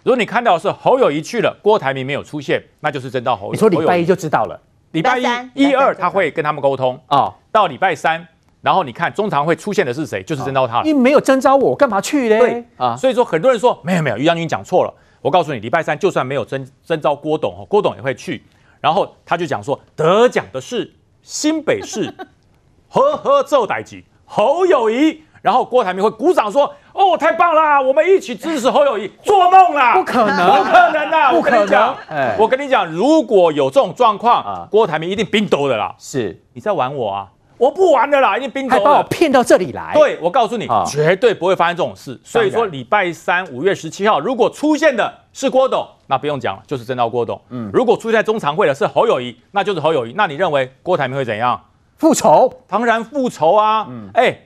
[0.06, 3.56] 如果你看到的是侯友谊去了，郭台铭没有出现，那就是征召侯友宜。
[3.56, 4.56] 你说礼拜一就知道了，
[4.92, 7.18] 礼拜一、一二他会跟他们沟通啊。
[7.22, 8.24] 哦、到礼拜三，
[8.62, 10.84] 然后你看中常会出现的是谁，就是征召他了。
[10.84, 12.38] 你没有征召我，我干嘛去呢？
[12.38, 14.94] 对啊，所以说很多人说没有没有，于将军讲错了。
[15.20, 18.44] 我告诉你，礼拜三就算没有征征召郭董，郭董也会去。
[18.80, 20.88] 然后他就讲说，得奖的是
[21.22, 22.14] 新北市
[22.88, 25.22] 呵呵奏代级侯友谊。
[25.42, 31.94] 然后郭台铭会鼓掌说：“哦，太棒啦，我们一起支持侯友谊。”做梦啦，不可能，不可能的，不可能。
[32.38, 35.94] 我跟你讲，如果有这种状况，郭台铭一定冰斗的啦。
[35.98, 37.28] 是你在玩我啊？
[37.58, 38.76] 我不玩的啦，一定冰斗。
[38.76, 39.92] 还把我骗到这里来？
[39.94, 42.18] 对，我告诉你，绝对不会发生这种事。
[42.22, 47.40] 所以说，礼拜三五月十七号，如果出现的是郭董，那不用讲了，就是真刀郭董。
[47.50, 50.12] 嗯，如果出现在中常会的是侯友谊，那就是侯友谊。
[50.16, 51.58] 那你认为郭台铭会怎样？
[51.96, 52.52] 复仇？
[52.66, 53.86] 当然复仇啊！
[53.88, 54.38] 嗯，哎。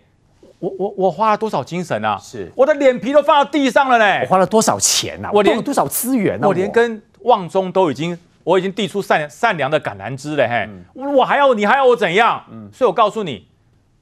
[0.61, 2.18] 我我我花了多少精神啊！
[2.22, 4.20] 是我的脸皮都放到地上了呢。
[4.22, 5.30] 我花了多少钱啊？
[5.32, 6.46] 我连多少资源呢？
[6.46, 12.44] 我连跟旺中都已经，我已经递出善善良的橄榄枝了，嘿，我还要你还要我怎样？
[12.52, 13.46] 嗯，所以我告诉你，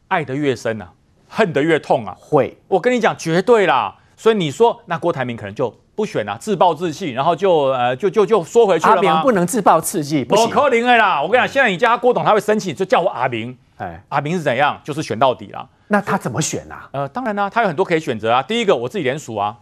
[0.09, 0.91] 爱得越深啊，
[1.29, 2.17] 恨得越痛啊。
[2.19, 3.97] 会，我跟你讲，绝对啦。
[4.17, 9.09] 所以你说那郭台铭可能就不选啊，自暴自弃，然后就呃就就就缩回去了吗？
[9.09, 13.57] 阿明不能自暴自弃，不可能的啦，我跟你讲，现在你叫他郭董，他会生气，就叫我阿明。
[13.77, 14.81] 哎，阿明是怎样？
[14.83, 15.69] 就是选到底了。
[15.89, 16.89] 那他怎么选啊？
[16.93, 18.43] 呃，当然啦、啊，他有很多可以选择啊。
[18.43, 19.57] 第一个，我自己连署啊，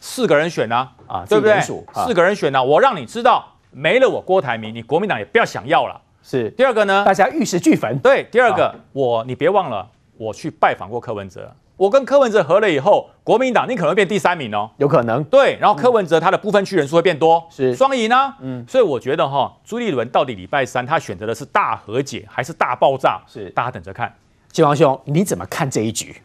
[0.00, 1.52] 四个人选啊，啊，对不对？
[1.54, 6.00] 啊、四个人选啊，我让你知道，没了我郭台铭，你国民党也不要想要了。
[6.22, 6.50] 是。
[6.50, 7.98] 第二个呢，大家玉石俱焚。
[8.00, 15.22] 对，第二个，我你别忘了，我去拜访过柯文哲，我跟柯文哲合了以后，国民党你可能会变第三名哦，有可能。
[15.24, 18.34] 对，然后柯文哲他的不分区人数会变多，是双赢呢。
[18.40, 23.22] 嗯，所以我觉得哈，朱立伦到底礼拜三他选择的是大和解还是大爆炸？
[23.28, 24.12] 是，大家等着看。
[24.50, 26.16] 金王兄，你怎么看这一局？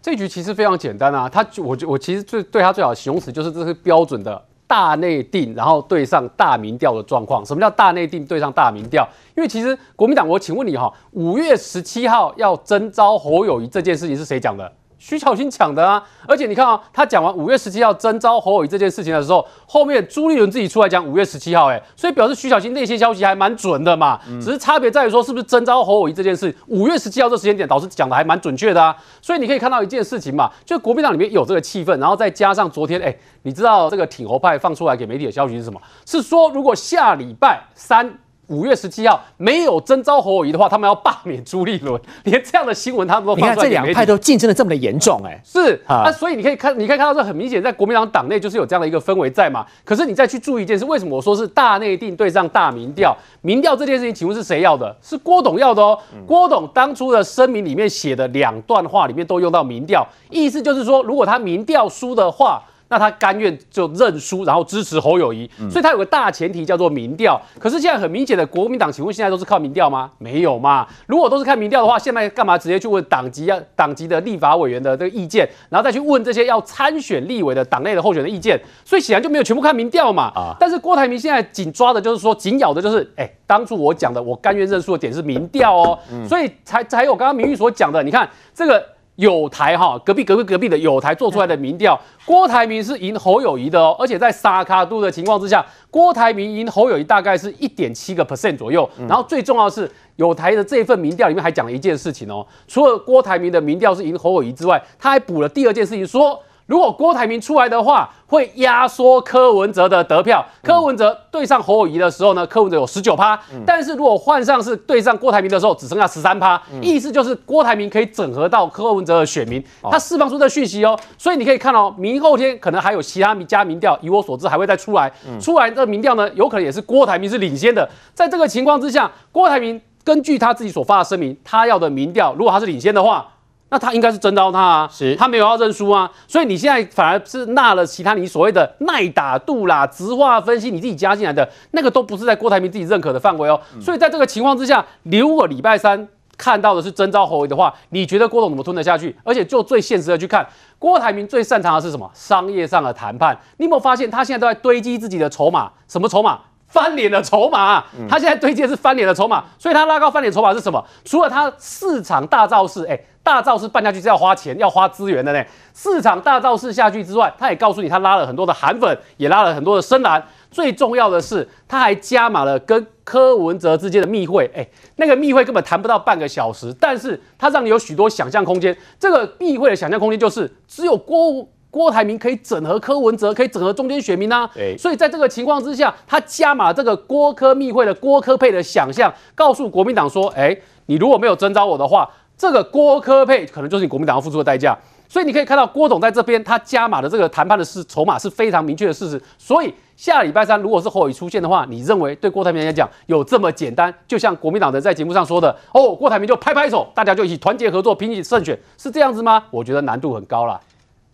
[0.00, 7.44] 这一局其实非常简单啊，他我我其实最对他最好的形容词就是这是标准的大内定，然后对上大民调的状况。
[7.44, 9.06] 什么叫大内定对上大民调？
[9.36, 14.72] 因为其实国民党，我请问你哈，五月十七号要征召侯友谊这件事情是谁讲的？
[15.04, 35.80] 徐巧芯抢的啊，而且你看啊，他讲完五月十七号征召侯友谊这件事情的时候，后面朱立伦自己出来讲五月十七号，哎，所以表示徐巧芯那些消息还蛮准的嘛，只是差别在于说是不是征召侯友谊这件事，五月十七号这时间点，导师讲的还蛮准确的啊，所以你可以看到一件事情嘛，就国民党里面有这个气氛，然后再加上昨天，哎，你知道这个挺侯派放出来给媒体的消息是什么？
[36.06, 38.21] 是说如果下礼拜三。
[38.48, 43.52] 五月十七号没有征召侯友宜的话，他们要罢免朱立伦，连这样的新闻他们都放出来。
[43.54, 49.64] 你看这两派都竞争的这么的严重，哎，是啊，那所以你可以看，你可以看到这很明显，在国民党党内就是有这样的一个氛围在嘛。
[49.84, 53.16] 可是你再去注意一件事，为什么我说是大内定对上大民调？
[53.40, 54.94] 民调这件事情，请问是谁要的？
[55.00, 55.98] 是郭董要的哦。
[56.26, 62.62] 郭董当初的声明里面写的两段话里面都用到民调，意思就是说，如果他民调输的话。
[62.92, 67.40] 那他甘愿就认输，然后支持侯友宜，所以他有个大前提叫做民调。
[67.58, 70.10] 可是现在很明显的，国民党请问现在都是靠民调吗？
[70.18, 70.86] 没有嘛。
[71.06, 78.60] 如果都是看民调的话，现在干嘛直接去问党籍啊、党籍的立法委员的这个意见，然后再去问这些要参选立委的党内的候选人的意见？
[78.84, 80.24] 所以显然就没有全部看民调嘛。
[80.34, 80.54] 啊。
[80.60, 85.98] 但是郭台铭现在紧抓的就是说，紧咬的就是，哎、欸，当初我讲的，我甘愿认输的点是民调哦。
[86.28, 88.84] 所以才才有刚刚明玉所讲的，你看这个。
[89.22, 98.88] 友台哈，隔壁隔壁隔壁的友台做出来的民调，郭台铭是赢侯友谊的哦，而且在沙卡度的情况之下，郭台铭赢侯友谊大概是一点七个 percent 左右。
[99.08, 106.36] 然后最重要的是，友台的这份民调里面还讲了一件事情哦，除了郭台铭的民调是赢侯友谊之外，他还补了第二件事情说。
[106.72, 110.42] 如果郭台铭出来的话，会压缩柯文哲的得票。
[110.62, 116.58] 柯文哲对上侯友宜的时候呢，柯文哲有十九趴，但是如果换上是对上郭台铭的时候，只剩下十三趴。
[116.80, 120.98] 意思就是郭台铭可以整合到柯文哲的选民，他释放出这讯息哦。
[121.18, 125.12] 所以你可以看到，明后天可能还有其他家民调，以我所知还会再出来。
[125.38, 127.86] 出来的民调呢，有可能也是郭台铭是领先的。
[128.14, 133.28] 在这个情况之下，郭台铭根据他自己所发的声明，他要的民调，如果他是领先的话。
[133.72, 143.58] 那他应该是征召他啊，是他没有要认输啊，所以你现在反而是纳了其他你所谓的耐打度啦、直化分析，你自己加进来的那个都不是在郭台铭自己认可的范围哦。
[143.80, 146.06] 所以在这个情况之下，你如果礼拜三
[146.36, 149.16] 看到的是真招侯友宜的话，你觉得郭董怎么吞得下去？
[149.24, 150.46] 而且就最现实的去看，
[150.78, 152.10] 郭台铭最擅长的是什么？
[152.12, 153.34] 商业上的谈判。
[153.56, 155.70] 你有没有发现他现在都在堆积自己的筹码？
[155.88, 156.38] 什么筹码？
[156.72, 157.84] 翻脸的筹码。
[158.08, 160.84] 他现在堆积的是翻脸的筹码，所以他拉高翻脸筹码是什么？
[161.04, 162.98] 除了他市场大造势，哎。
[163.24, 165.40] 大造势办下去是要花钱、要花资源的呢。
[165.72, 170.20] 市场大造势下去之外，他也告诉你，他拉了很多的韩粉，也拉了很多的深蓝。
[170.50, 174.50] 最重要的是，他还加码了跟柯文哲之间的密会。
[174.52, 174.66] 哎，
[174.96, 178.76] 那个密会根本谈不到半个小时，但是他让你有许多想象空间。
[178.98, 184.48] 这个密会的想象空间就是，只有郭郭台铭可以整合柯文哲，可以整合中间选民呐、
[184.78, 190.54] 所以在这个情况之下，他加码这个郭科密会的郭科配的想象，告诉国民党说，哎，
[190.86, 192.08] 你如果没有征召我的话。
[192.34, 194.76] 这个郭科配可能就是你国民党要付出的代价，
[195.08, 199.22] 所以你可以看到郭总在这边他加码的这个谈判的是筹码是非常明确的事实。
[199.38, 203.94] 所以下礼拜三如果是侯友宜出现的话，你认为对郭台铭来讲有这么简单？
[204.08, 209.44] 就像国民党的在节目上说的，哦，郭台铭就拍拍手，大家就一起团结合作，拼起胜选，是这样子吗？
[209.52, 210.60] 我觉得难度很高了。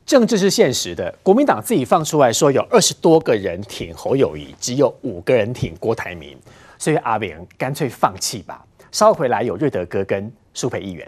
[0.09, 6.35] 政治是现实的，国民党自己放出来说有二十多个人挺侯友谊，只有五个人挺郭台铭，
[6.79, 8.65] 所以阿扁干脆放弃吧。
[8.91, 11.07] 稍后回来有瑞德哥跟苏培议员。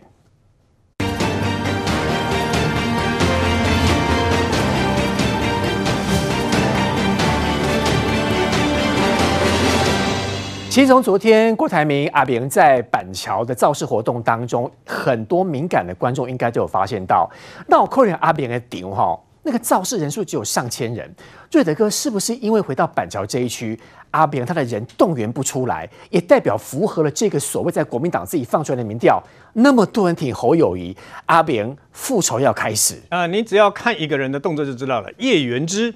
[10.70, 17.28] 其实从昨天郭台铭阿扁在板桥的造势活动当中，很多敏感的观众应该都有发现到，
[17.66, 21.12] 那我扣人阿扁的顶哈，那个造势人数只有上千人。
[21.50, 23.76] 瑞德哥是不是因为回到板桥这一区，
[24.12, 29.20] 阿扁他的人动员不出来，也代表符合了这个所谓在国民党自己放出来的民调，
[29.54, 30.96] 那么多人挺侯友谊，
[31.26, 33.26] 阿扁复仇要开始啊、 呃！
[33.26, 35.92] 你只要看一个人的动作就知道了，叶元之。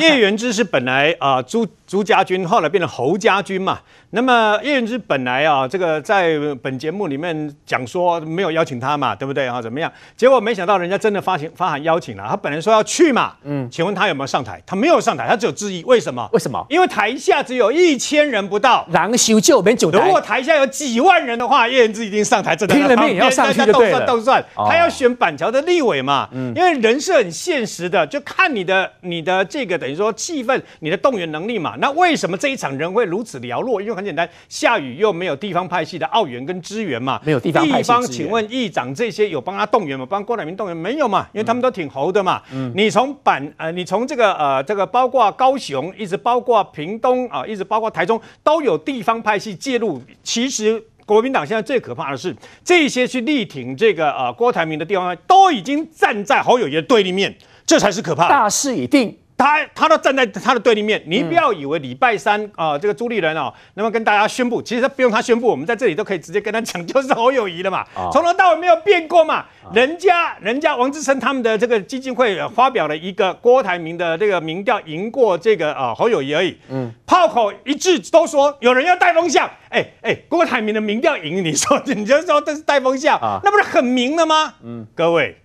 [0.00, 3.78] 叶元之是本来啊朱朱家军，后来变成侯家军嘛。
[4.10, 9.62] 那么叶元之本来啊这个在本节目里面讲说没有邀请他嘛，对不对啊？
[9.62, 9.90] 怎么样？
[10.14, 13.32] 结果没想到人家真的发行发函邀请了，他本来说要去嘛。
[13.42, 14.62] 嗯，请问他有没有上台？
[14.66, 15.82] 他没有上台，他只有质疑。
[15.84, 16.28] 为什么？
[16.34, 16.62] 为什么？
[16.68, 19.98] 因为台下只有一千人不到，狼修就没九台。
[20.04, 24.04] 如果台下有几万人的话，叶元之一定上台，真的拼了命也要上去就对了。
[24.04, 26.28] 动算，他要选板桥的立委嘛。
[26.32, 30.12] 嗯，因为人是很现实的，就看你的你的这个等于说。
[30.18, 31.76] 气氛，你的动员能力嘛？
[31.80, 33.80] 那为什么这一场人会如此寥落？
[33.80, 37.20] 因为很简单，下雨又没有地方派系的澳援跟支援嘛。
[37.24, 37.88] 没有地方派系。
[37.88, 40.06] 地方，请问议长这些有帮他动员吗？
[40.08, 41.26] 帮郭台铭动员没有嘛？
[41.32, 42.42] 因为他们都挺猴的嘛。
[42.52, 42.72] 嗯。
[42.76, 50.00] 你从板呃，你从这个呃，这个包括高雄，一直包括屏东啊、呃，一直包括台中，都有地方派系介入。
[50.22, 58.28] 其实国民党现在最可怕的是，这些去力挺这个呃郭台铭的地方都已经站在侯友宜的对立面，这才是可怕的。
[58.28, 59.16] 大势已定。
[59.38, 69.44] 他他都站在他的对立面，你不要以为礼拜三啊、呃，这个朱立伦哦，那么跟大家宣布，其实他不用他宣布，我们在这里都可以直接跟他讲，就是侯友谊了嘛，从头到尾没有变过嘛。
[69.72, 84.54] 人家人家王志成他们的这个基金会发表了一个郭台铭的这个民调赢过这个啊侯友谊而已，嗯，炮口一致都说有人要带风向，哎哎，郭台铭的民调赢，你说 你就说这是带风向，那不是很明了吗？
[84.64, 85.36] 嗯，各位。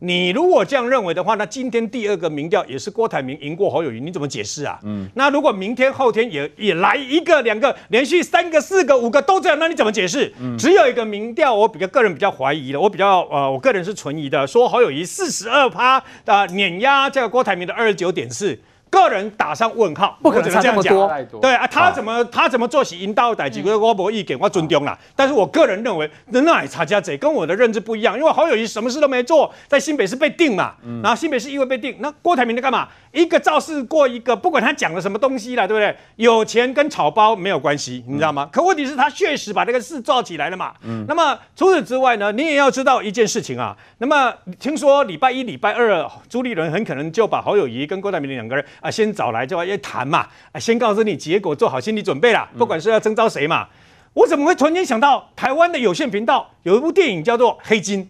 [0.00, 4.78] 你如果这样认为的话，那今天第二个民调也是郭台铭赢过侯友谊，你怎么解释啊？
[4.84, 10.32] 嗯，那如果明天后天也也来一个、两个，连续三个、四个、五个都这样，那你怎么解释？
[10.40, 18.56] 嗯，只有一个民调，我比较个人比较怀疑的，我比较呃，我个人是存疑的，说侯友谊四十二趴的碾压这个郭台铭的二十九点四。
[18.90, 20.94] 个人打上问号，不可能差这样讲。
[21.40, 24.98] 对啊，他怎么、啊、他怎么做起引导代几个我没意见，我尊重啦。
[25.14, 28.16] 但是我个人认为，那也差价贼跟我的认知不一样。
[28.16, 32.88] 因为侯友谊什么事都没做，在新北市被定嘛，然后新北市议会被定，那郭台铭在干嘛？
[33.12, 35.96] 一个造势过一个，不管他讲了什么东西啦，对不对？
[36.16, 38.44] 有钱跟草包没有关系，你知道吗？
[38.44, 40.72] 嗯、可问题是，他确实把这个事做起来了嘛。
[40.82, 41.04] 嗯。
[41.08, 43.76] 那么除此之外呢，你也要知道一件事情啊。
[43.96, 52.48] 那么听说礼拜一、礼拜二，朱立伦很可能就把侯友谊跟郭台铭两个人啊，先找来就要谈嘛，啊，先告诉你结果，做好心理准备啦。
[52.58, 53.68] 不管是要征召谁嘛，
[54.14, 58.04] 我怎么会突然间想到台湾的有线频道有一部电影叫做《黑金》。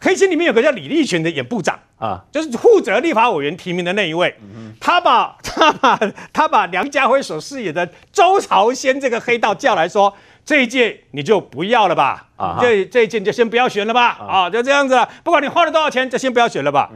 [0.00, 4.32] 黑金里面有个叫李立群的演部长啊，就是负责立法委员提名的那一位。
[4.80, 5.98] 他把 他把
[6.32, 10.12] 他把梁家辉所饰演的周朝先这个黑道叫来说
[10.44, 12.26] ：“这一届你就不要了吧？
[12.36, 14.08] 啊，这这一届就先不要选了吧？
[14.20, 15.08] 啊，就这样子了。
[15.24, 16.90] 不管你花了多少钱，就先不要选了吧。”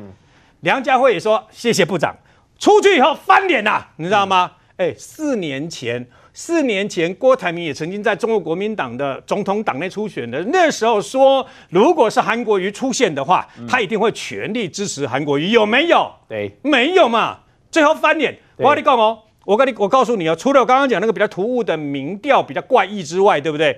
[0.61, 2.14] 梁家辉也说：“谢谢部长。”
[2.62, 4.52] 出去以后翻脸了，你知道吗？
[4.76, 6.06] 哎，四年前。
[6.32, 16.08] 四年前，郭台铭也曾经在中国国民党的总统党内初选的那时候说，如果是韩国瑜出现的话，他一定会全力支持韩国瑜，有没有？
[16.28, 17.40] 对，没有嘛。
[17.72, 23.76] 最后翻脸，我跟你讲哦，我跟你我告诉你哦，除了我刚刚讲那个比较突兀的民调比较怪异之外，对不对？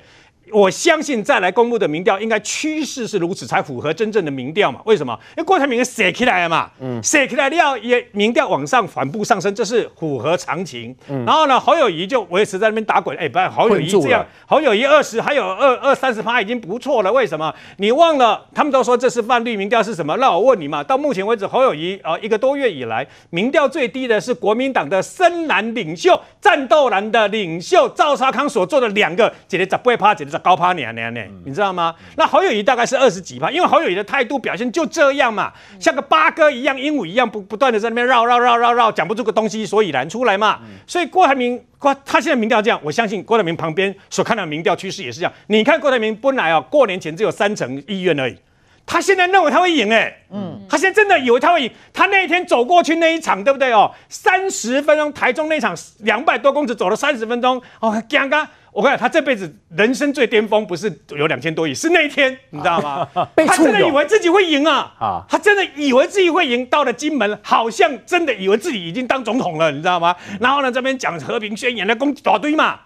[0.52, 4.80] 我相信再来公布的民调，应该趋势是如此，才符合真正的民调嘛？
[4.84, 5.18] 为什么？
[5.36, 10.94] 因为郭台铭写起来了嘛，嗯，写起来要也民调往上反步上升，这是符合常情。
[11.08, 17.12] 嗯，然后呢，侯友谊就维持在那边打滚，哎，不，侯友谊这样，侯友谊二十还有二二三十趴已经不错了。
[17.12, 17.52] 为什么？
[17.78, 20.16] 你忘了他们都说这是泛绿民调是什么？
[20.18, 31.94] 那我问你嘛，到目前为止，侯友谊啊、呃、一个多月以来，民调最低的是国民党的深蓝领袖、战斗蓝的领袖赵少康所做的两个，几的十八趴，几的高趴年年呢，你知道吗？
[32.16, 40.58] 那侯友宜大概是二十几趴，因为侯友宜的态度表现就这样嘛，像个八哥一样，鹦鹉一样，不不断的在那边绕绕绕绕绕，讲不出个东西所以然出来嘛。
[40.86, 45.32] 所以郭台铭，郭他现在民调这样，我相信郭台铭旁边所看到的民调趋势也是这样。
[45.46, 48.36] 你看郭台铭本来啊，过年前只有三成意愿而已，
[48.84, 51.70] 他现在认为他会赢哎、欸，嗯，他现在真的以为他会赢。
[51.92, 53.90] 他那一天走过去那一场，对不对哦？
[54.08, 58.46] 三十分钟，台中那场两百多公尺走了三十分钟，哦，刚刚。
[58.74, 63.06] 我跟你讲，他这辈子人生最巅峰不是有两千多亿，是那一天，你知道吗？
[63.36, 64.92] 他真的以为自己会赢啊！
[64.98, 70.16] 啊，他真的以为自己会赢，到了金门，好像真的以为自己已经当总统了，你知道吗？
[70.40, 72.80] 然后呢，这边讲和平宣言的攻击一大堆嘛。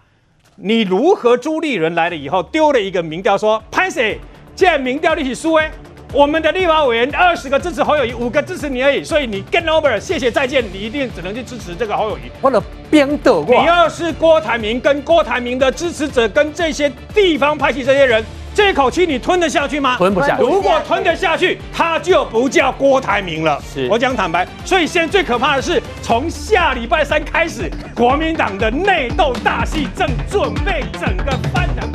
[0.57, 4.15] 你如何朱立伦来了以后，丢了一个民调说，潘 Sir，
[4.53, 5.71] 既然民调一起输哎。
[6.11, 12.21] 我们的立法委员二十个支持侯友谊，五个支持你而已，所以你 get over，谢谢再见，你一定只能去支持这个侯友谊。
[12.41, 13.61] 我的边的过。
[13.61, 19.97] 你要是郭台铭跟郭台铭的支持者跟这些地方派系这些人，这口气你吞得下去吗？
[19.97, 20.41] 吞不下去。
[20.41, 23.61] 如果吞得下去，他就不叫郭台铭了。
[23.71, 31.87] 是，我讲坦白，所以现在最可怕的是，从下礼拜三开始，国民党的内斗大戏正准备整个翻腾。